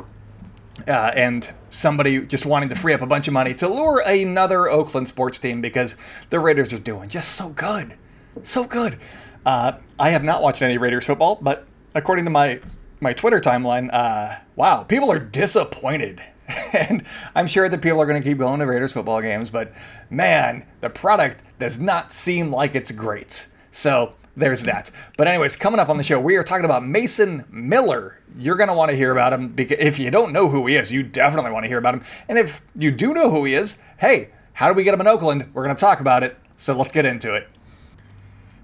uh, 0.88 1.12
and 1.16 1.54
somebody 1.70 2.22
just 2.26 2.44
wanting 2.44 2.70
to 2.70 2.76
free 2.76 2.92
up 2.92 3.02
a 3.02 3.06
bunch 3.06 3.28
of 3.28 3.36
money 3.36 3.54
to 3.54 3.68
lure 3.68 4.02
another 4.06 4.68
Oakland 4.68 5.08
sports 5.08 5.38
team 5.38 5.62
because 5.62 5.96
the 6.32 6.40
Raiders 6.40 6.74
are 6.74 6.80
doing 6.80 7.08
just 7.08 7.34
so 7.34 7.50
good. 7.50 7.98
So 8.42 8.64
good. 8.64 8.98
Uh, 9.46 9.74
I 10.00 10.10
have 10.10 10.24
not 10.24 10.42
watched 10.42 10.64
any 10.64 10.80
Raiders 10.80 11.06
football, 11.06 11.38
but 11.40 11.68
according 11.94 12.26
to 12.26 12.32
my 12.32 12.60
my 13.00 13.14
Twitter 13.14 13.40
timeline, 13.40 13.94
uh, 13.94 14.40
wow, 14.56 14.84
people 14.84 15.12
are 15.12 15.20
disappointed 15.20 16.24
and 16.74 17.04
I'm 17.36 17.48
sure 17.48 17.70
that 17.70 17.82
people 17.82 18.02
are 18.02 18.06
going 18.06 18.22
to 18.22 18.28
keep 18.28 18.40
going 18.40 18.60
to 18.60 18.66
Raiders 18.66 18.94
football 18.94 19.22
games, 19.22 19.52
but 19.52 19.74
man, 20.10 20.66
the 20.82 20.90
product 20.90 21.44
does 21.60 21.80
not 21.80 22.12
seem 22.12 22.52
like 22.52 22.76
it's 22.76 22.92
great. 22.92 23.48
So 23.72 24.14
there's 24.36 24.64
that. 24.64 24.90
But 25.18 25.28
anyways, 25.28 25.56
coming 25.56 25.80
up 25.80 25.90
on 25.90 25.98
the 25.98 26.04
show, 26.04 26.20
we 26.20 26.36
are 26.38 26.44
talking 26.44 26.66
about 26.66 26.86
Mason 26.86 27.46
Miller. 27.50 28.20
You're 28.38 28.56
going 28.56 28.70
to 28.70 28.76
want 28.76 28.90
to 28.90 28.98
hear 28.98 29.12
about 29.12 29.34
him 29.34 29.50
because 29.50 29.78
if 29.80 30.00
you 30.00 30.10
don't 30.10 30.34
know 30.34 30.50
who 30.50 30.66
he 30.66 30.76
is, 30.76 30.92
you 30.92 31.04
definitely 31.04 31.52
want 31.52 31.66
to 31.66 31.68
hear 31.68 31.78
about 31.78 31.94
him. 31.94 32.04
And 32.28 32.40
if 32.40 32.62
you 32.76 32.90
do 32.90 33.14
know 33.14 33.30
who 33.30 33.46
he 33.46 33.54
is, 33.54 33.78
hey, 33.98 34.30
how 34.54 34.68
do 34.68 34.74
we 34.74 34.84
get 34.84 34.94
him 34.94 35.02
in 35.02 35.08
Oakland? 35.08 35.52
We're 35.54 35.64
going 35.64 35.76
to 35.76 35.80
talk 35.80 36.00
about 36.00 36.24
it. 36.24 36.38
So 36.58 36.76
let's 36.76 36.92
get 36.92 37.06
into 37.06 37.36
it. 37.36 37.48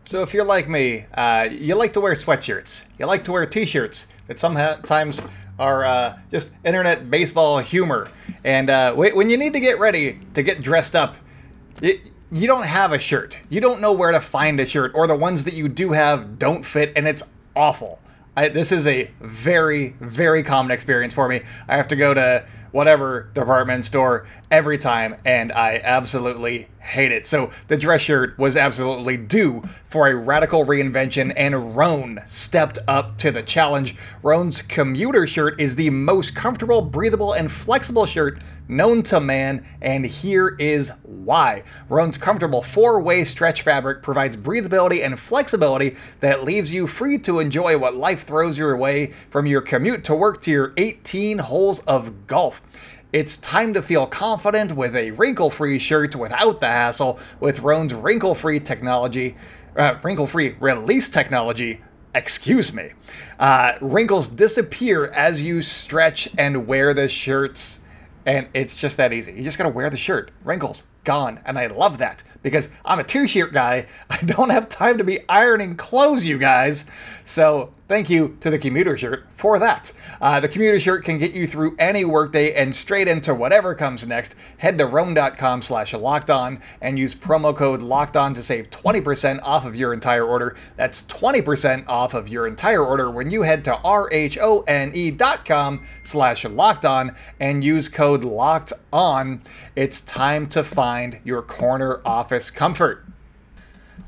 So 0.05 0.23
if 0.23 0.33
you're 0.33 0.45
like 0.45 0.67
me, 0.67 1.05
uh, 1.13 1.49
you 1.51 1.75
like 1.75 1.93
to 1.93 2.01
wear 2.01 2.13
sweatshirts, 2.13 2.85
you 2.97 3.05
like 3.05 3.23
to 3.25 3.31
wear 3.31 3.45
t-shirts 3.45 4.07
that 4.25 4.39
sometimes 4.39 5.21
are 5.59 5.85
uh, 5.85 6.17
just 6.31 6.51
internet 6.65 7.11
baseball 7.11 7.59
humor. 7.59 8.09
And 8.43 8.71
uh, 8.71 8.95
when 8.95 9.29
you 9.29 9.37
need 9.37 9.53
to 9.53 9.59
get 9.59 9.77
ready 9.77 10.19
to 10.33 10.41
get 10.41 10.63
dressed 10.63 10.95
up, 10.95 11.17
it, 11.81 12.01
you 12.31 12.47
don't 12.47 12.65
have 12.65 12.91
a 12.91 12.99
shirt. 12.99 13.39
You 13.49 13.59
don't 13.61 13.81
know 13.81 13.93
where 13.93 14.11
to 14.11 14.21
find 14.21 14.59
a 14.59 14.65
shirt, 14.65 14.91
or 14.93 15.07
the 15.07 15.15
ones 15.15 15.43
that 15.45 15.53
you 15.53 15.67
do 15.67 15.91
have 15.93 16.37
don't 16.37 16.65
fit, 16.65 16.93
and 16.95 17.07
it's 17.07 17.23
awful. 17.55 17.99
I, 18.37 18.47
this 18.49 18.71
is 18.71 18.87
a 18.87 19.11
very, 19.19 19.95
very 19.99 20.43
common 20.43 20.71
experience 20.71 21.13
for 21.13 21.27
me. 21.27 21.41
I 21.67 21.75
have 21.75 21.87
to 21.89 21.95
go 21.95 22.13
to 22.13 22.45
whatever 22.71 23.29
department 23.33 23.85
store 23.85 24.27
every 24.51 24.77
time, 24.77 25.15
and 25.25 25.51
I 25.51 25.79
absolutely 25.83 26.69
hate 26.79 27.11
it. 27.11 27.27
So 27.27 27.51
the 27.67 27.77
dress 27.77 28.01
shirt 28.01 28.37
was 28.37 28.57
absolutely 28.57 29.15
due 29.17 29.63
for 29.85 30.07
a 30.07 30.15
radical 30.15 30.65
reinvention, 30.65 31.31
and 31.35 31.75
Rhone 31.75 32.21
stepped 32.25 32.79
up 32.87 33.17
to 33.19 33.31
the 33.31 33.43
challenge. 33.43 33.95
Rhone's 34.23 34.61
commuter 34.61 35.27
shirt 35.27 35.59
is 35.59 35.75
the 35.75 35.91
most 35.91 36.35
comfortable, 36.35 36.81
breathable, 36.81 37.33
and 37.33 37.51
flexible 37.51 38.05
shirt 38.05 38.39
known 38.67 39.01
to 39.03 39.19
man, 39.19 39.65
and 39.81 40.05
here 40.05 40.55
is 40.59 40.91
why. 41.03 41.63
Rhone's 41.89 42.17
comfortable 42.17 42.61
four 42.61 42.99
way 42.99 43.23
stretch 43.23 43.61
fabric 43.61 44.01
provides 44.01 44.37
breathability 44.37 45.03
and 45.03 45.19
flexibility 45.19 45.95
that 46.19 46.43
leaves 46.43 46.71
you 46.71 46.87
free 46.87 47.17
to 47.19 47.39
enjoy 47.39 47.77
what 47.77 47.95
life 47.95 48.23
throws 48.23 48.57
your 48.57 48.77
way 48.77 49.07
from 49.29 49.45
your 49.45 49.61
commute 49.61 50.03
to 50.05 50.15
work 50.15 50.41
to 50.41 50.51
your 50.51 50.73
18 50.77 51.39
holes 51.39 51.79
of 51.81 52.27
golf. 52.27 52.58
It's 53.11 53.37
time 53.37 53.73
to 53.73 53.81
feel 53.81 54.05
confident 54.05 54.73
with 54.73 54.95
a 54.95 55.11
wrinkle 55.11 55.49
free 55.49 55.79
shirt 55.79 56.15
without 56.15 56.59
the 56.59 56.67
hassle 56.67 57.17
with 57.39 57.61
Rhone's 57.61 57.93
wrinkle 57.93 58.35
free 58.35 58.59
technology, 58.59 59.35
uh, 59.75 59.95
wrinkle 60.03 60.27
free 60.27 60.55
release 60.59 61.09
technology. 61.09 61.81
Excuse 62.13 62.71
me. 62.71 62.91
Uh, 63.39 63.73
wrinkles 63.81 64.27
disappear 64.27 65.07
as 65.07 65.43
you 65.43 65.61
stretch 65.61 66.29
and 66.37 66.67
wear 66.67 66.93
the 66.93 67.07
shirts, 67.07 67.79
and 68.25 68.47
it's 68.53 68.75
just 68.75 68.97
that 68.97 69.11
easy. 69.11 69.33
You 69.33 69.43
just 69.43 69.57
gotta 69.57 69.69
wear 69.69 69.89
the 69.89 69.97
shirt. 69.97 70.29
Wrinkles 70.43 70.85
gone, 71.03 71.39
and 71.45 71.57
I 71.57 71.67
love 71.67 71.97
that 71.99 72.23
because 72.41 72.69
I'm 72.85 72.99
a 72.99 73.03
t-shirt 73.03 73.51
guy. 73.53 73.87
I 74.09 74.17
don't 74.17 74.49
have 74.49 74.69
time 74.69 74.97
to 74.97 75.03
be 75.03 75.19
ironing 75.27 75.75
clothes, 75.75 76.25
you 76.25 76.37
guys. 76.37 76.85
So 77.23 77.71
thank 77.87 78.09
you 78.09 78.37
to 78.39 78.49
the 78.49 78.57
commuter 78.57 78.97
shirt 78.97 79.25
for 79.31 79.59
that. 79.59 79.91
Uh, 80.21 80.39
the 80.39 80.47
commuter 80.47 80.79
shirt 80.79 81.03
can 81.03 81.17
get 81.17 81.33
you 81.33 81.45
through 81.47 81.75
any 81.77 82.05
workday 82.05 82.53
and 82.53 82.75
straight 82.75 83.07
into 83.07 83.33
whatever 83.33 83.75
comes 83.75 84.05
next. 84.07 84.35
Head 84.57 84.77
to 84.77 84.85
rhone.com 84.85 85.61
slash 85.61 85.93
locked 85.93 86.29
on 86.29 86.61
and 86.81 86.97
use 86.97 87.15
promo 87.15 87.55
code 87.55 87.81
locked 87.81 88.17
on 88.17 88.33
to 88.33 88.43
save 88.43 88.69
20% 88.69 89.39
off 89.43 89.65
of 89.65 89.75
your 89.75 89.93
entire 89.93 90.25
order. 90.25 90.55
That's 90.75 91.03
20% 91.03 91.85
off 91.87 92.13
of 92.13 92.29
your 92.29 92.47
entire 92.47 92.83
order 92.83 93.09
when 93.09 93.31
you 93.31 93.43
head 93.43 93.63
to 93.65 93.75
R-H-O-N-E.com 93.77 94.27
slash 96.03 96.45
locked 96.45 96.85
on 96.85 97.15
and 97.39 97.63
use 97.63 97.89
code 97.89 98.23
locked 98.23 98.73
on. 98.91 99.41
It's 99.75 100.01
time 100.01 100.47
to 100.47 100.63
find 100.63 100.88
your 101.23 101.43
corner 101.43 102.01
office 102.03 102.49
comfort. 102.49 103.05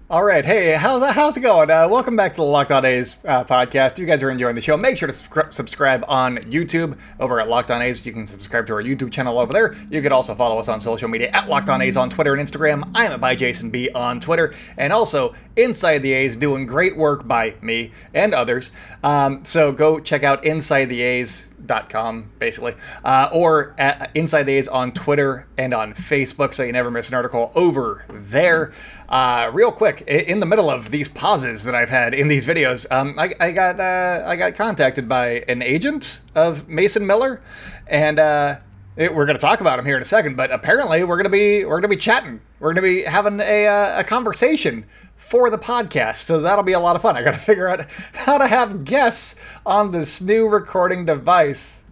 All 0.10 0.26
right, 0.26 0.44
hey, 0.44 0.74
how's 0.74 1.02
how's 1.14 1.38
it 1.38 1.40
going? 1.42 1.70
Uh, 1.70 1.88
welcome 1.88 2.18
back 2.18 2.34
to 2.34 2.38
the 2.38 2.44
Locked 2.44 2.72
On 2.72 2.84
A's 2.84 3.18
uh, 3.24 3.46
podcast. 3.46 3.98
You 3.98 4.06
guys 4.06 4.22
are 4.24 4.30
enjoying 4.30 4.56
the 4.56 4.62
show. 4.62 4.76
Make 4.76 4.98
sure 4.98 5.08
to 5.08 5.52
subscribe 5.52 6.04
on 6.08 6.38
YouTube 6.40 6.98
over 7.20 7.40
at 7.40 7.48
Locked 7.48 7.72
On 7.72 7.82
A's. 7.82 8.06
You 8.06 8.12
can 8.12 8.28
subscribe 8.28 8.66
to 8.68 8.74
our 8.74 8.84
YouTube 8.84 9.12
channel 9.12 9.40
over 9.40 9.54
there. 9.54 9.74
You 9.90 10.02
could 10.02 10.12
also 10.12 10.36
follow 10.36 10.60
us 10.60 10.68
on 10.68 10.82
social 10.82 11.08
media 11.08 11.30
at 11.30 11.48
Locked 11.48 11.70
On 11.70 11.82
A's 11.82 11.96
on 11.96 12.10
Twitter 12.10 12.34
and 12.34 12.46
Instagram. 12.46 12.92
I 12.94 13.06
am 13.06 13.22
by 13.22 13.36
Jason 13.36 13.70
B 13.70 13.90
on 13.92 14.20
Twitter, 14.20 14.54
and 14.76 14.92
also 14.92 15.34
Inside 15.56 16.00
the 16.00 16.12
A's 16.12 16.36
doing 16.36 16.66
great 16.66 16.98
work 16.98 17.28
by 17.28 17.56
me 17.62 17.92
and 18.14 18.34
others. 18.34 18.72
Um, 19.04 19.46
so 19.46 19.72
go 19.72 20.00
check 20.00 20.24
out 20.24 20.44
Inside 20.44 20.86
the 20.86 21.02
A's 21.04 21.51
com 21.90 22.32
basically 22.40 22.76
uh, 23.04 23.30
or 23.32 23.74
at 23.78 24.12
inside 24.16 24.44
the 24.44 24.54
a's 24.54 24.68
on 24.68 24.92
twitter 24.92 25.48
and 25.58 25.74
on 25.74 25.94
facebook 25.94 26.54
so 26.54 26.64
you 26.64 26.72
never 26.72 26.92
miss 26.92 27.10
an 27.10 27.16
article 27.16 27.52
over 27.56 28.06
there. 28.10 28.72
Uh, 29.10 29.50
real 29.54 29.72
quick 29.74 30.02
in 30.08 30.40
the 30.40 30.46
middle 30.46 30.70
of 30.70 30.90
these 30.92 31.10
pauses 31.10 31.64
that 31.64 31.76
i've 31.76 31.90
had 31.90 32.14
in 32.14 32.30
these 32.30 32.46
videos 32.46 32.90
um, 32.92 33.18
I, 33.20 33.34
I, 33.40 33.52
got 33.52 33.80
uh, 33.80 34.24
i 34.26 34.36
got 34.38 34.56
contacted 34.56 35.10
by 35.10 35.44
an 35.50 35.62
agent 35.62 36.22
of 36.34 36.70
mason 36.70 37.06
miller 37.06 37.42
and 37.88 38.20
uh, 38.20 38.60
it, 38.96 39.14
we're 39.14 39.26
going 39.26 39.38
to 39.38 39.42
talk 39.42 39.60
about 39.60 39.80
him 39.80 39.86
here 39.86 39.96
in 39.96 40.02
a 40.02 40.06
second 40.06 40.38
but 40.38 40.52
apparently 40.52 41.04
we're 41.04 41.18
going 41.18 41.26
to 41.26 41.30
be 41.30 41.66
we're 41.66 41.80
going 41.80 41.84
to 41.84 41.88
be 41.90 41.98
chatting. 41.98 42.42
We're 42.60 42.74
going 42.74 42.84
to 42.84 43.02
be 43.02 43.04
having 43.04 43.40
a, 43.40 43.68
uh, 43.68 44.00
a 44.02 44.04
conversation 44.04 44.86
for 45.32 45.50
the 45.50 45.58
podcast. 45.58 46.18
So 46.18 46.42
that'll 46.42 46.62
be 46.62 46.74
a 46.74 46.80
lot 46.80 46.98
of 46.98 47.02
fun. 47.02 47.16
I 47.16 47.24
got 47.24 47.32
to 47.32 47.40
figure 47.52 47.70
out 47.70 47.90
how 48.14 48.38
to 48.38 48.48
have 48.48 48.84
guests 48.84 49.40
on 49.66 49.92
this 49.92 50.20
new 50.20 50.50
recording 50.50 51.06
device. 51.06 51.86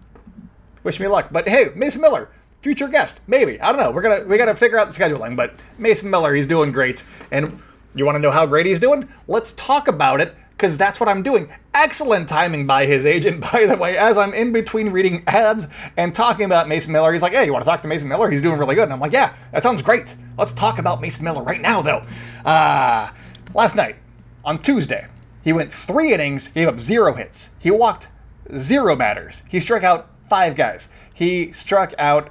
Wish 0.83 0.99
me 0.99 1.07
luck. 1.07 1.29
But 1.31 1.47
hey, 1.47 1.69
Mason 1.73 2.01
Miller, 2.01 2.29
future 2.59 2.89
guest, 2.89 3.21
maybe. 3.27 3.59
I 3.61 3.71
don't 3.71 3.81
know. 3.81 3.91
We're 3.91 4.01
gonna 4.01 4.25
we 4.25 4.37
gotta 4.37 4.55
figure 4.55 4.77
out 4.77 4.91
the 4.91 4.93
scheduling. 4.93 5.37
But 5.37 5.63
Mason 5.77 6.09
Miller, 6.09 6.33
he's 6.33 6.47
doing 6.47 6.73
great. 6.73 7.05
And 7.31 7.61
you 7.95 8.05
want 8.05 8.17
to 8.17 8.19
know 8.19 8.31
how 8.31 8.45
great 8.45 8.65
he's 8.65 8.79
doing? 8.81 9.07
Let's 9.25 9.53
talk 9.53 9.87
about 9.87 10.19
it 10.19 10.35
because 10.51 10.77
that's 10.77 10.99
what 10.99 11.07
I'm 11.07 11.23
doing. 11.23 11.49
Excellent 11.73 12.27
timing 12.27 12.67
by 12.67 12.85
his 12.85 13.05
agent, 13.05 13.39
by 13.53 13.65
the 13.65 13.77
way, 13.77 13.97
as 13.97 14.17
I'm 14.17 14.33
in 14.33 14.51
between 14.51 14.89
reading 14.89 15.23
ads 15.27 15.69
and 15.95 16.13
talking 16.13 16.43
about 16.43 16.67
Mason 16.67 16.91
Miller. 16.91 17.13
He's 17.13 17.21
like, 17.21 17.31
hey, 17.31 17.45
you 17.45 17.53
want 17.53 17.63
to 17.63 17.69
talk 17.69 17.81
to 17.83 17.87
Mason 17.87 18.09
Miller? 18.09 18.29
He's 18.29 18.41
doing 18.41 18.59
really 18.59 18.75
good. 18.75 18.83
And 18.83 18.93
I'm 18.93 18.99
like, 18.99 19.13
yeah, 19.13 19.33
that 19.53 19.63
sounds 19.63 19.81
great. 19.81 20.17
Let's 20.37 20.51
talk 20.51 20.77
about 20.77 20.99
Mason 20.99 21.23
Miller 21.23 21.41
right 21.41 21.61
now, 21.61 21.81
though. 21.81 22.03
Uh, 22.43 23.09
Last 23.53 23.75
night, 23.75 23.95
on 24.45 24.61
Tuesday, 24.61 25.07
he 25.43 25.53
went 25.53 25.73
three 25.73 26.13
innings, 26.13 26.49
gave 26.49 26.67
up 26.67 26.79
zero 26.79 27.15
hits. 27.15 27.49
He 27.57 27.71
walked 27.71 28.07
zero 28.55 28.95
batters. 28.95 29.43
He 29.49 29.59
struck 29.59 29.83
out 29.83 30.07
five 30.25 30.55
guys. 30.55 30.89
He 31.13 31.51
struck 31.51 31.93
out 31.97 32.29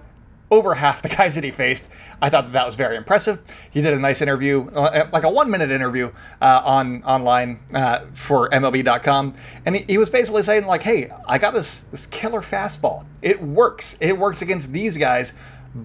over 0.48 0.75
half 0.75 1.02
the 1.02 1.08
guys 1.16 1.34
that 1.34 1.42
he 1.42 1.50
faced. 1.50 1.88
I 2.22 2.30
thought 2.30 2.44
that 2.44 2.52
that 2.52 2.66
was 2.66 2.76
very 2.76 2.96
impressive. 2.96 3.40
He 3.68 3.82
did 3.82 3.92
a 3.94 3.98
nice 3.98 4.22
interview, 4.22 4.68
uh, 4.70 5.08
like 5.12 5.25
a 5.25 5.30
one-minute 5.30 5.72
interview 5.72 6.12
uh, 6.40 6.62
on 6.64 7.02
online 7.02 7.58
uh, 7.75 8.06
for 8.12 8.48
MLB.com, 8.50 9.34
and 9.66 9.75
he, 9.75 9.84
he, 9.88 9.98
was 9.98 10.10
basically 10.10 10.42
saying 10.42 10.66
like, 10.66 10.82
"Hey, 10.82 11.10
I 11.26 11.38
got 11.38 11.52
this 11.52 11.80
this 11.90 12.06
killer 12.06 12.40
fastball. 12.40 13.04
It 13.22 13.42
works. 13.42 13.96
It 14.00 14.18
works 14.18 14.42
against 14.42 14.72
these 14.72 14.96
guys, 14.98 15.34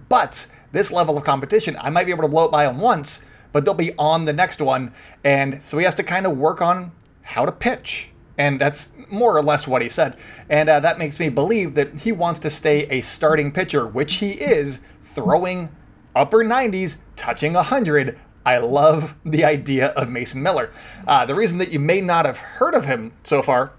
but 0.10 0.48
this 0.72 0.92
level 0.92 1.18
of 1.18 1.24
competition, 1.24 1.76
I 1.80 1.90
might 1.90 2.06
be 2.06 2.12
able 2.12 2.24
to 2.24 2.28
blow 2.30 2.46
it 2.46 2.52
by 2.52 2.68
him 2.68 2.80
once." 2.80 3.22
But 3.54 3.64
they'll 3.64 3.74
be 3.74 3.94
on 3.98 4.26
the 4.26 4.34
next 4.34 4.62
one. 4.62 4.92
And 5.24 5.64
so 5.64 5.78
he 5.78 5.86
has 5.86 5.96
to 5.96 6.04
kind 6.04 6.26
of 6.26 6.38
work 6.38 6.62
on 6.62 6.92
how 7.22 7.46
to 7.46 7.52
pitch. 7.54 8.10
And 8.38 8.60
that's 8.60 8.92
more 9.10 9.38
or 9.38 9.44
less 9.44 9.68
what 9.68 9.82
he 9.82 9.88
said. 9.88 10.18
And 10.50 10.68
uh, 10.68 10.82
that 10.82 10.98
makes 10.98 11.20
me 11.20 11.30
believe 11.30 11.76
that 11.76 12.02
he 12.02 12.12
wants 12.12 12.40
to 12.42 12.50
stay 12.50 12.88
a 12.88 13.02
starting 13.02 13.52
pitcher, 13.52 13.86
which 13.86 14.16
he 14.16 14.32
is, 14.32 14.82
throwing 15.02 15.70
upper 16.16 16.44
90s, 16.44 16.98
touching 17.16 17.54
100. 17.54 18.20
I 18.46 18.58
love 18.58 19.16
the 19.24 19.46
idea 19.46 19.90
of 19.90 20.10
Mason 20.10 20.44
Miller. 20.44 20.72
Uh, 21.08 21.26
the 21.26 21.36
reason 21.36 21.60
that 21.60 21.72
you 21.72 21.80
may 21.80 22.02
not 22.02 22.26
have 22.26 22.40
heard 22.40 22.74
of 22.74 22.86
him 22.86 23.14
so 23.22 23.42
far 23.42 23.72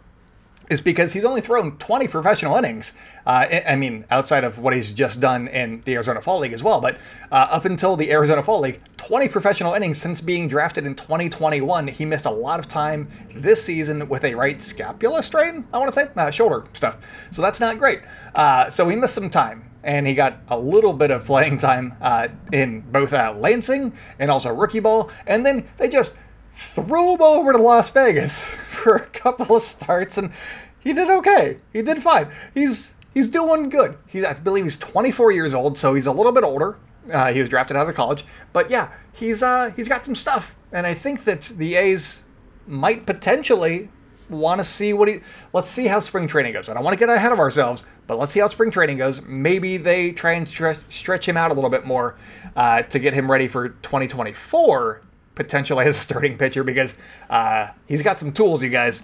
is 0.70 0.80
because 0.80 1.12
he's 1.12 1.24
only 1.24 1.40
thrown 1.40 1.76
20 1.78 2.08
professional 2.08 2.56
innings. 2.56 2.94
Uh, 3.26 3.46
I 3.66 3.76
mean, 3.76 4.04
outside 4.10 4.44
of 4.44 4.58
what 4.58 4.74
he's 4.74 4.92
just 4.92 5.20
done 5.20 5.48
in 5.48 5.80
the 5.82 5.94
Arizona 5.94 6.20
Fall 6.20 6.40
League 6.40 6.52
as 6.52 6.62
well, 6.62 6.80
but 6.80 6.96
uh, 7.30 7.48
up 7.50 7.64
until 7.64 7.96
the 7.96 8.10
Arizona 8.10 8.42
Fall 8.42 8.60
League, 8.60 8.80
20 9.06 9.28
professional 9.28 9.74
innings 9.74 9.98
since 9.98 10.22
being 10.22 10.48
drafted 10.48 10.86
in 10.86 10.94
2021. 10.94 11.88
He 11.88 12.06
missed 12.06 12.24
a 12.24 12.30
lot 12.30 12.58
of 12.58 12.66
time 12.66 13.08
this 13.34 13.62
season 13.62 14.08
with 14.08 14.24
a 14.24 14.34
right 14.34 14.60
scapula 14.62 15.22
strain, 15.22 15.66
I 15.74 15.78
want 15.78 15.92
to 15.92 15.94
say, 15.94 16.08
uh, 16.16 16.30
shoulder 16.30 16.64
stuff. 16.72 16.96
So 17.30 17.42
that's 17.42 17.60
not 17.60 17.78
great. 17.78 18.00
Uh, 18.34 18.70
so 18.70 18.88
he 18.88 18.96
missed 18.96 19.14
some 19.14 19.28
time. 19.28 19.70
And 19.82 20.06
he 20.06 20.14
got 20.14 20.38
a 20.48 20.58
little 20.58 20.94
bit 20.94 21.10
of 21.10 21.26
playing 21.26 21.58
time 21.58 21.94
uh, 22.00 22.28
in 22.50 22.80
both 22.80 23.12
uh, 23.12 23.34
Lansing 23.36 23.92
and 24.18 24.30
also 24.30 24.50
rookie 24.50 24.80
ball. 24.80 25.10
And 25.26 25.44
then 25.44 25.68
they 25.76 25.90
just 25.90 26.16
threw 26.56 27.14
him 27.14 27.22
over 27.22 27.52
to 27.52 27.58
Las 27.58 27.90
Vegas 27.90 28.48
for 28.48 28.96
a 28.96 29.06
couple 29.06 29.56
of 29.56 29.62
starts, 29.62 30.18
and 30.18 30.32
he 30.78 30.92
did 30.92 31.08
okay. 31.08 31.58
He 31.72 31.82
did 31.82 32.02
fine. 32.02 32.30
He's 32.52 32.94
he's 33.12 33.28
doing 33.28 33.68
good. 33.68 33.96
He's 34.06 34.24
I 34.24 34.34
believe 34.34 34.64
he's 34.64 34.76
24 34.76 35.32
years 35.32 35.54
old, 35.54 35.78
so 35.78 35.94
he's 35.94 36.06
a 36.06 36.12
little 36.12 36.32
bit 36.32 36.44
older. 36.44 36.76
Uh, 37.12 37.32
he 37.32 37.40
was 37.40 37.48
drafted 37.48 37.76
out 37.76 37.88
of 37.88 37.94
college, 37.94 38.24
but 38.52 38.70
yeah, 38.70 38.90
he's 39.12 39.42
uh, 39.42 39.72
he's 39.76 39.88
got 39.88 40.04
some 40.04 40.14
stuff, 40.14 40.54
and 40.72 40.86
I 40.86 40.94
think 40.94 41.24
that 41.24 41.52
the 41.56 41.74
A's 41.74 42.24
might 42.66 43.04
potentially 43.04 43.90
want 44.30 44.58
to 44.58 44.64
see 44.64 44.92
what 44.92 45.08
he. 45.08 45.20
Let's 45.52 45.68
see 45.68 45.86
how 45.86 46.00
spring 46.00 46.26
training 46.28 46.54
goes. 46.54 46.68
I 46.68 46.74
don't 46.74 46.84
want 46.84 46.98
to 46.98 46.98
get 46.98 47.14
ahead 47.14 47.32
of 47.32 47.38
ourselves, 47.38 47.84
but 48.06 48.18
let's 48.18 48.32
see 48.32 48.40
how 48.40 48.46
spring 48.46 48.70
training 48.70 48.98
goes. 48.98 49.22
Maybe 49.22 49.76
they 49.76 50.12
try 50.12 50.32
and 50.32 50.48
stretch, 50.48 50.78
stretch 50.90 51.28
him 51.28 51.36
out 51.36 51.50
a 51.50 51.54
little 51.54 51.70
bit 51.70 51.86
more 51.86 52.16
uh, 52.56 52.82
to 52.82 52.98
get 52.98 53.12
him 53.14 53.30
ready 53.30 53.48
for 53.48 53.68
2024 53.68 55.02
potentially 55.34 55.84
as 55.84 55.96
a 55.96 55.98
starting 55.98 56.38
pitcher 56.38 56.64
because 56.64 56.96
uh, 57.30 57.68
he's 57.86 58.02
got 58.02 58.18
some 58.18 58.32
tools, 58.32 58.62
you 58.62 58.68
guys. 58.70 59.02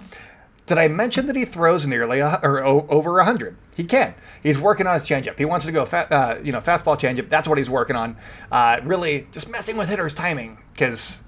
Did 0.67 0.79
I 0.79 0.89
mention 0.89 1.27
that 1.27 1.35
he 1.35 1.45
throws 1.45 1.87
nearly 1.87 2.21
a, 2.21 2.39
or 2.43 2.65
o- 2.65 2.87
over 2.89 3.15
100? 3.15 3.57
He 3.77 3.83
can. 3.85 4.15
He's 4.43 4.59
working 4.59 4.87
on 4.87 4.95
his 4.95 5.05
changeup. 5.09 5.37
He 5.39 5.45
wants 5.45 5.67
to 5.67 5.73
go, 5.73 5.85
fat, 5.85 6.13
uh, 6.13 6.37
you 6.45 6.53
know, 6.53 6.61
fastball 6.61 6.99
changeup. 6.99 7.29
That's 7.29 7.49
what 7.49 7.59
he's 7.59 7.71
working 7.71 7.97
on. 7.97 8.17
Uh, 8.53 8.81
really, 8.85 9.27
just 9.33 9.51
messing 9.51 9.77
with 9.77 9.89
hitters' 9.89 10.15
timing 10.15 10.59
because 10.73 11.25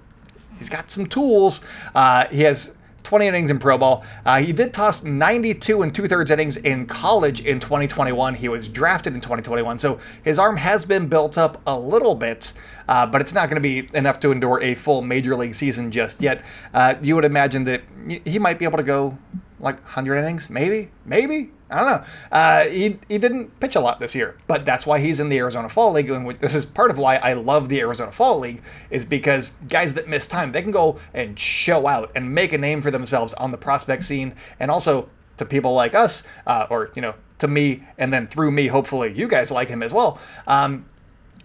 he's 0.59 0.69
got 0.69 0.91
some 0.91 1.07
tools. 1.07 1.61
Uh, 1.95 2.27
he 2.31 2.43
has 2.43 2.75
20 3.13 3.27
innings 3.27 3.51
in 3.51 3.59
pro 3.59 3.77
ball. 3.77 4.03
Uh, 4.25 4.39
he 4.39 4.55
did 4.55 4.73
toss 4.73 5.05
92 5.05 5.83
and 5.83 5.95
two 5.95 6.09
thirds 6.09 6.31
innings 6.31 6.57
in 6.57 6.87
college 6.87 7.43
in 7.43 7.61
2021. 7.61 8.37
He 8.37 8.49
was 8.49 8.69
drafted 8.69 9.13
in 9.13 9.21
2021, 9.21 9.81
so 9.81 10.01
his 10.25 10.39
arm 10.39 10.57
has 10.57 10.87
been 10.87 11.09
built 11.09 11.37
up 11.37 11.61
a 11.67 11.79
little 11.79 12.15
bit, 12.15 12.55
uh, 12.89 13.07
but 13.07 13.21
it's 13.21 13.35
not 13.35 13.51
going 13.51 13.57
to 13.57 13.61
be 13.61 13.87
enough 13.95 14.19
to 14.21 14.33
endure 14.33 14.63
a 14.63 14.75
full 14.75 15.03
major 15.03 15.37
league 15.37 15.55
season 15.55 15.91
just 15.91 16.23
yet. 16.23 16.43
Uh, 16.73 16.95
you 17.03 17.15
would 17.15 17.27
imagine 17.27 17.65
that 17.65 17.83
he 18.25 18.39
might 18.39 18.59
be 18.59 18.65
able 18.65 18.79
to 18.79 18.83
go 18.83 19.19
like 19.63 19.77
100 19.77 20.17
innings, 20.17 20.51
maybe, 20.51 20.91
maybe. 21.07 21.51
I 21.71 21.81
don't 21.81 21.87
know. 21.87 22.05
Uh, 22.31 22.65
he, 22.67 22.99
he 23.09 23.17
didn't 23.17 23.59
pitch 23.59 23.77
a 23.77 23.81
lot 23.81 23.99
this 23.99 24.15
year, 24.15 24.37
but 24.47 24.67
that's 24.67 24.85
why 24.85 24.99
he's 24.99 25.21
in 25.21 25.31
the 25.31 25.39
Arizona 25.39 25.71
Fall 25.71 25.93
League. 25.93 26.11
And 26.11 26.29
this 26.39 26.55
is 26.55 26.67
part 26.67 26.91
of 26.91 26.99
why 26.99 27.17
I 27.17 27.33
love 27.33 27.71
the 27.71 27.81
Arizona 27.81 28.13
Fall 28.13 28.41
League, 28.41 28.63
is 28.91 29.07
because 29.07 29.53
guys 29.69 29.95
that 29.95 30.07
miss 30.07 30.27
time, 30.27 30.53
they 30.53 30.61
can 30.61 30.73
go 30.73 30.99
and 31.15 31.39
show 31.39 31.87
out 31.87 32.11
and 32.15 32.35
make 32.35 32.53
a 32.53 32.59
name 32.59 32.83
for 32.83 32.91
themselves 32.91 33.33
on 33.35 33.53
the 33.53 33.57
prospect 33.57 34.03
scene, 34.03 34.35
and 34.61 34.71
also 34.71 35.09
to 35.39 35.47
people 35.47 35.73
like 35.73 35.95
us, 35.95 36.25
uh, 36.47 36.67
or 36.69 36.91
you 36.95 37.01
know, 37.01 37.15
to 37.39 37.49
me, 37.49 37.83
and 37.97 38.13
then 38.13 38.27
through 38.27 38.51
me, 38.51 38.67
hopefully 38.67 39.13
you 39.15 39.27
guys 39.27 39.51
like 39.51 39.69
him 39.69 39.83
as 39.83 39.95
well. 39.95 40.21
Um, 40.47 40.85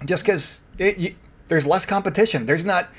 just 0.05 0.23
because 0.25 0.61
there's 1.47 1.65
less 1.65 1.85
competition. 1.85 2.45
There's 2.45 2.65
not 2.65 2.89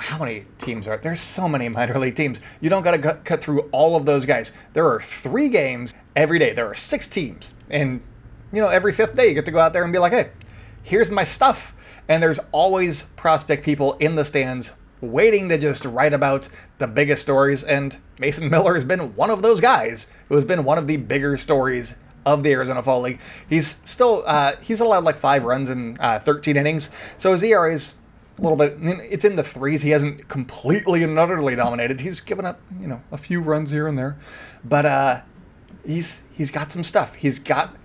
how 0.00 0.18
many 0.18 0.44
teams 0.58 0.88
are 0.88 0.96
there's 0.98 1.20
so 1.20 1.48
many 1.48 1.68
minor 1.68 1.98
league 1.98 2.16
teams. 2.16 2.40
You 2.60 2.70
don't 2.70 2.82
got 2.82 3.00
to 3.00 3.14
cut 3.24 3.42
through 3.42 3.60
all 3.72 3.96
of 3.96 4.06
those 4.06 4.24
guys. 4.26 4.52
There 4.72 4.86
are 4.86 5.00
three 5.00 5.48
games 5.48 5.94
every 6.16 6.38
day. 6.38 6.52
There 6.52 6.68
are 6.68 6.74
six 6.74 7.06
teams. 7.06 7.54
And 7.68 8.02
you 8.52 8.60
know 8.60 8.68
every 8.68 8.92
fifth 8.92 9.14
day 9.14 9.28
you 9.28 9.34
get 9.34 9.44
to 9.46 9.52
go 9.52 9.60
out 9.60 9.72
there 9.72 9.84
and 9.84 9.92
be 9.92 9.98
like 9.98 10.12
hey 10.12 10.30
here's 10.82 11.10
my 11.10 11.24
stuff. 11.24 11.74
And 12.08 12.22
there's 12.22 12.40
always 12.50 13.04
prospect 13.14 13.64
people 13.64 13.94
in 13.94 14.16
the 14.16 14.24
stands 14.24 14.72
waiting 15.00 15.48
to 15.48 15.56
just 15.56 15.84
write 15.84 16.12
about 16.12 16.48
the 16.78 16.86
biggest 16.86 17.22
stories. 17.22 17.62
And 17.62 17.96
mason 18.18 18.50
miller 18.50 18.74
has 18.74 18.84
been 18.84 19.14
one 19.14 19.30
of 19.30 19.42
those 19.42 19.60
guys 19.60 20.06
who 20.28 20.34
has 20.34 20.44
been 20.44 20.64
one 20.64 20.78
of 20.78 20.86
the 20.86 20.96
bigger 20.96 21.36
stories 21.36 21.96
of 22.26 22.42
the 22.42 22.52
Arizona 22.52 22.82
Fall 22.82 23.00
League. 23.00 23.20
He's 23.48 23.80
still 23.84 24.22
uh, 24.26 24.56
he's 24.60 24.80
allowed 24.80 25.04
like 25.04 25.18
five 25.18 25.44
runs 25.44 25.70
in 25.70 25.96
uh, 26.00 26.18
13 26.18 26.56
innings, 26.56 26.90
so 27.16 27.32
his 27.32 27.42
ERA 27.42 27.72
is 27.72 27.96
a 28.40 28.42
little 28.42 28.56
bit. 28.56 28.78
It's 29.10 29.24
in 29.24 29.36
the 29.36 29.42
threes. 29.42 29.82
He 29.82 29.90
hasn't 29.90 30.28
completely 30.28 31.02
and 31.02 31.18
utterly 31.18 31.54
dominated. 31.54 32.00
He's 32.00 32.20
given 32.20 32.46
up, 32.46 32.60
you 32.80 32.86
know, 32.86 33.02
a 33.12 33.18
few 33.18 33.40
runs 33.40 33.70
here 33.70 33.86
and 33.86 33.98
there, 33.98 34.18
but 34.64 34.86
uh, 34.86 35.20
he's 35.84 36.24
he's 36.32 36.50
got 36.50 36.70
some 36.70 36.82
stuff. 36.82 37.16
He's 37.16 37.38
got 37.38 37.76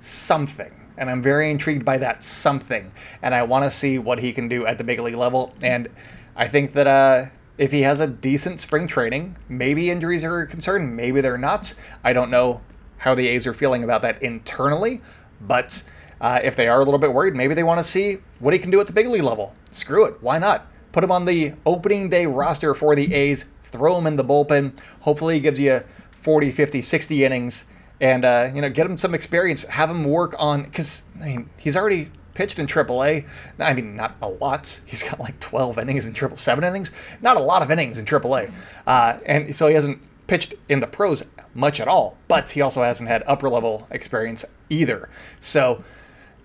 something, 0.00 0.72
and 0.96 1.10
I'm 1.10 1.22
very 1.22 1.50
intrigued 1.50 1.84
by 1.84 1.98
that 1.98 2.24
something. 2.24 2.92
And 3.22 3.34
I 3.34 3.42
want 3.42 3.64
to 3.64 3.70
see 3.70 3.98
what 3.98 4.20
he 4.20 4.32
can 4.32 4.48
do 4.48 4.66
at 4.66 4.78
the 4.78 4.84
big 4.84 5.00
league 5.00 5.14
level. 5.14 5.54
And 5.62 5.88
I 6.34 6.48
think 6.48 6.72
that 6.72 6.86
uh, 6.86 7.26
if 7.58 7.72
he 7.72 7.82
has 7.82 8.00
a 8.00 8.06
decent 8.06 8.60
spring 8.60 8.86
training, 8.86 9.36
maybe 9.48 9.90
injuries 9.90 10.24
are 10.24 10.40
a 10.40 10.46
concern, 10.46 10.96
maybe 10.96 11.20
they're 11.20 11.36
not. 11.36 11.74
I 12.02 12.12
don't 12.12 12.30
know 12.30 12.62
how 12.98 13.14
the 13.14 13.28
A's 13.28 13.46
are 13.46 13.54
feeling 13.54 13.84
about 13.84 14.02
that 14.02 14.22
internally, 14.22 15.00
but 15.40 15.82
uh, 16.20 16.40
if 16.42 16.56
they 16.56 16.68
are 16.68 16.80
a 16.80 16.84
little 16.84 16.98
bit 16.98 17.12
worried, 17.12 17.36
maybe 17.36 17.54
they 17.54 17.62
want 17.62 17.78
to 17.78 17.84
see 17.84 18.18
what 18.38 18.54
he 18.54 18.58
can 18.58 18.70
do 18.70 18.80
at 18.80 18.86
the 18.86 18.92
big 18.92 19.06
league 19.06 19.22
level. 19.22 19.54
Screw 19.70 20.04
it. 20.04 20.22
Why 20.22 20.38
not? 20.38 20.66
Put 20.92 21.04
him 21.04 21.12
on 21.12 21.24
the 21.24 21.54
opening 21.66 22.08
day 22.08 22.26
roster 22.26 22.74
for 22.74 22.94
the 22.94 23.14
A's, 23.14 23.46
throw 23.62 23.98
him 23.98 24.06
in 24.06 24.16
the 24.16 24.24
bullpen. 24.24 24.72
Hopefully, 25.00 25.34
he 25.34 25.40
gives 25.40 25.60
you 25.60 25.82
40, 26.10 26.50
50, 26.50 26.82
60 26.82 27.24
innings 27.24 27.66
and, 28.00 28.24
uh, 28.24 28.50
you 28.54 28.60
know, 28.60 28.70
get 28.70 28.86
him 28.86 28.96
some 28.98 29.14
experience. 29.14 29.64
Have 29.64 29.90
him 29.90 30.04
work 30.04 30.34
on, 30.38 30.62
because, 30.62 31.04
I 31.20 31.26
mean, 31.26 31.50
he's 31.58 31.76
already 31.76 32.08
pitched 32.34 32.58
in 32.58 32.66
AAA. 32.66 33.26
I 33.58 33.74
mean, 33.74 33.96
not 33.96 34.16
a 34.22 34.28
lot. 34.28 34.80
He's 34.86 35.02
got 35.02 35.18
like 35.18 35.40
12 35.40 35.78
innings 35.78 36.06
in 36.06 36.12
triple 36.12 36.36
seven 36.36 36.62
innings. 36.62 36.92
Not 37.20 37.36
a 37.36 37.40
lot 37.40 37.62
of 37.62 37.70
innings 37.70 37.98
in 37.98 38.04
AAA. 38.04 38.52
Uh, 38.86 39.18
and 39.26 39.54
so 39.54 39.66
he 39.66 39.74
hasn't 39.74 40.00
pitched 40.28 40.54
in 40.68 40.78
the 40.78 40.86
pros 40.86 41.24
much 41.54 41.80
at 41.80 41.88
all, 41.88 42.16
but 42.28 42.50
he 42.50 42.60
also 42.60 42.82
hasn't 42.82 43.08
had 43.08 43.24
upper 43.26 43.48
level 43.48 43.88
experience 43.90 44.44
either. 44.70 45.08
So, 45.40 45.82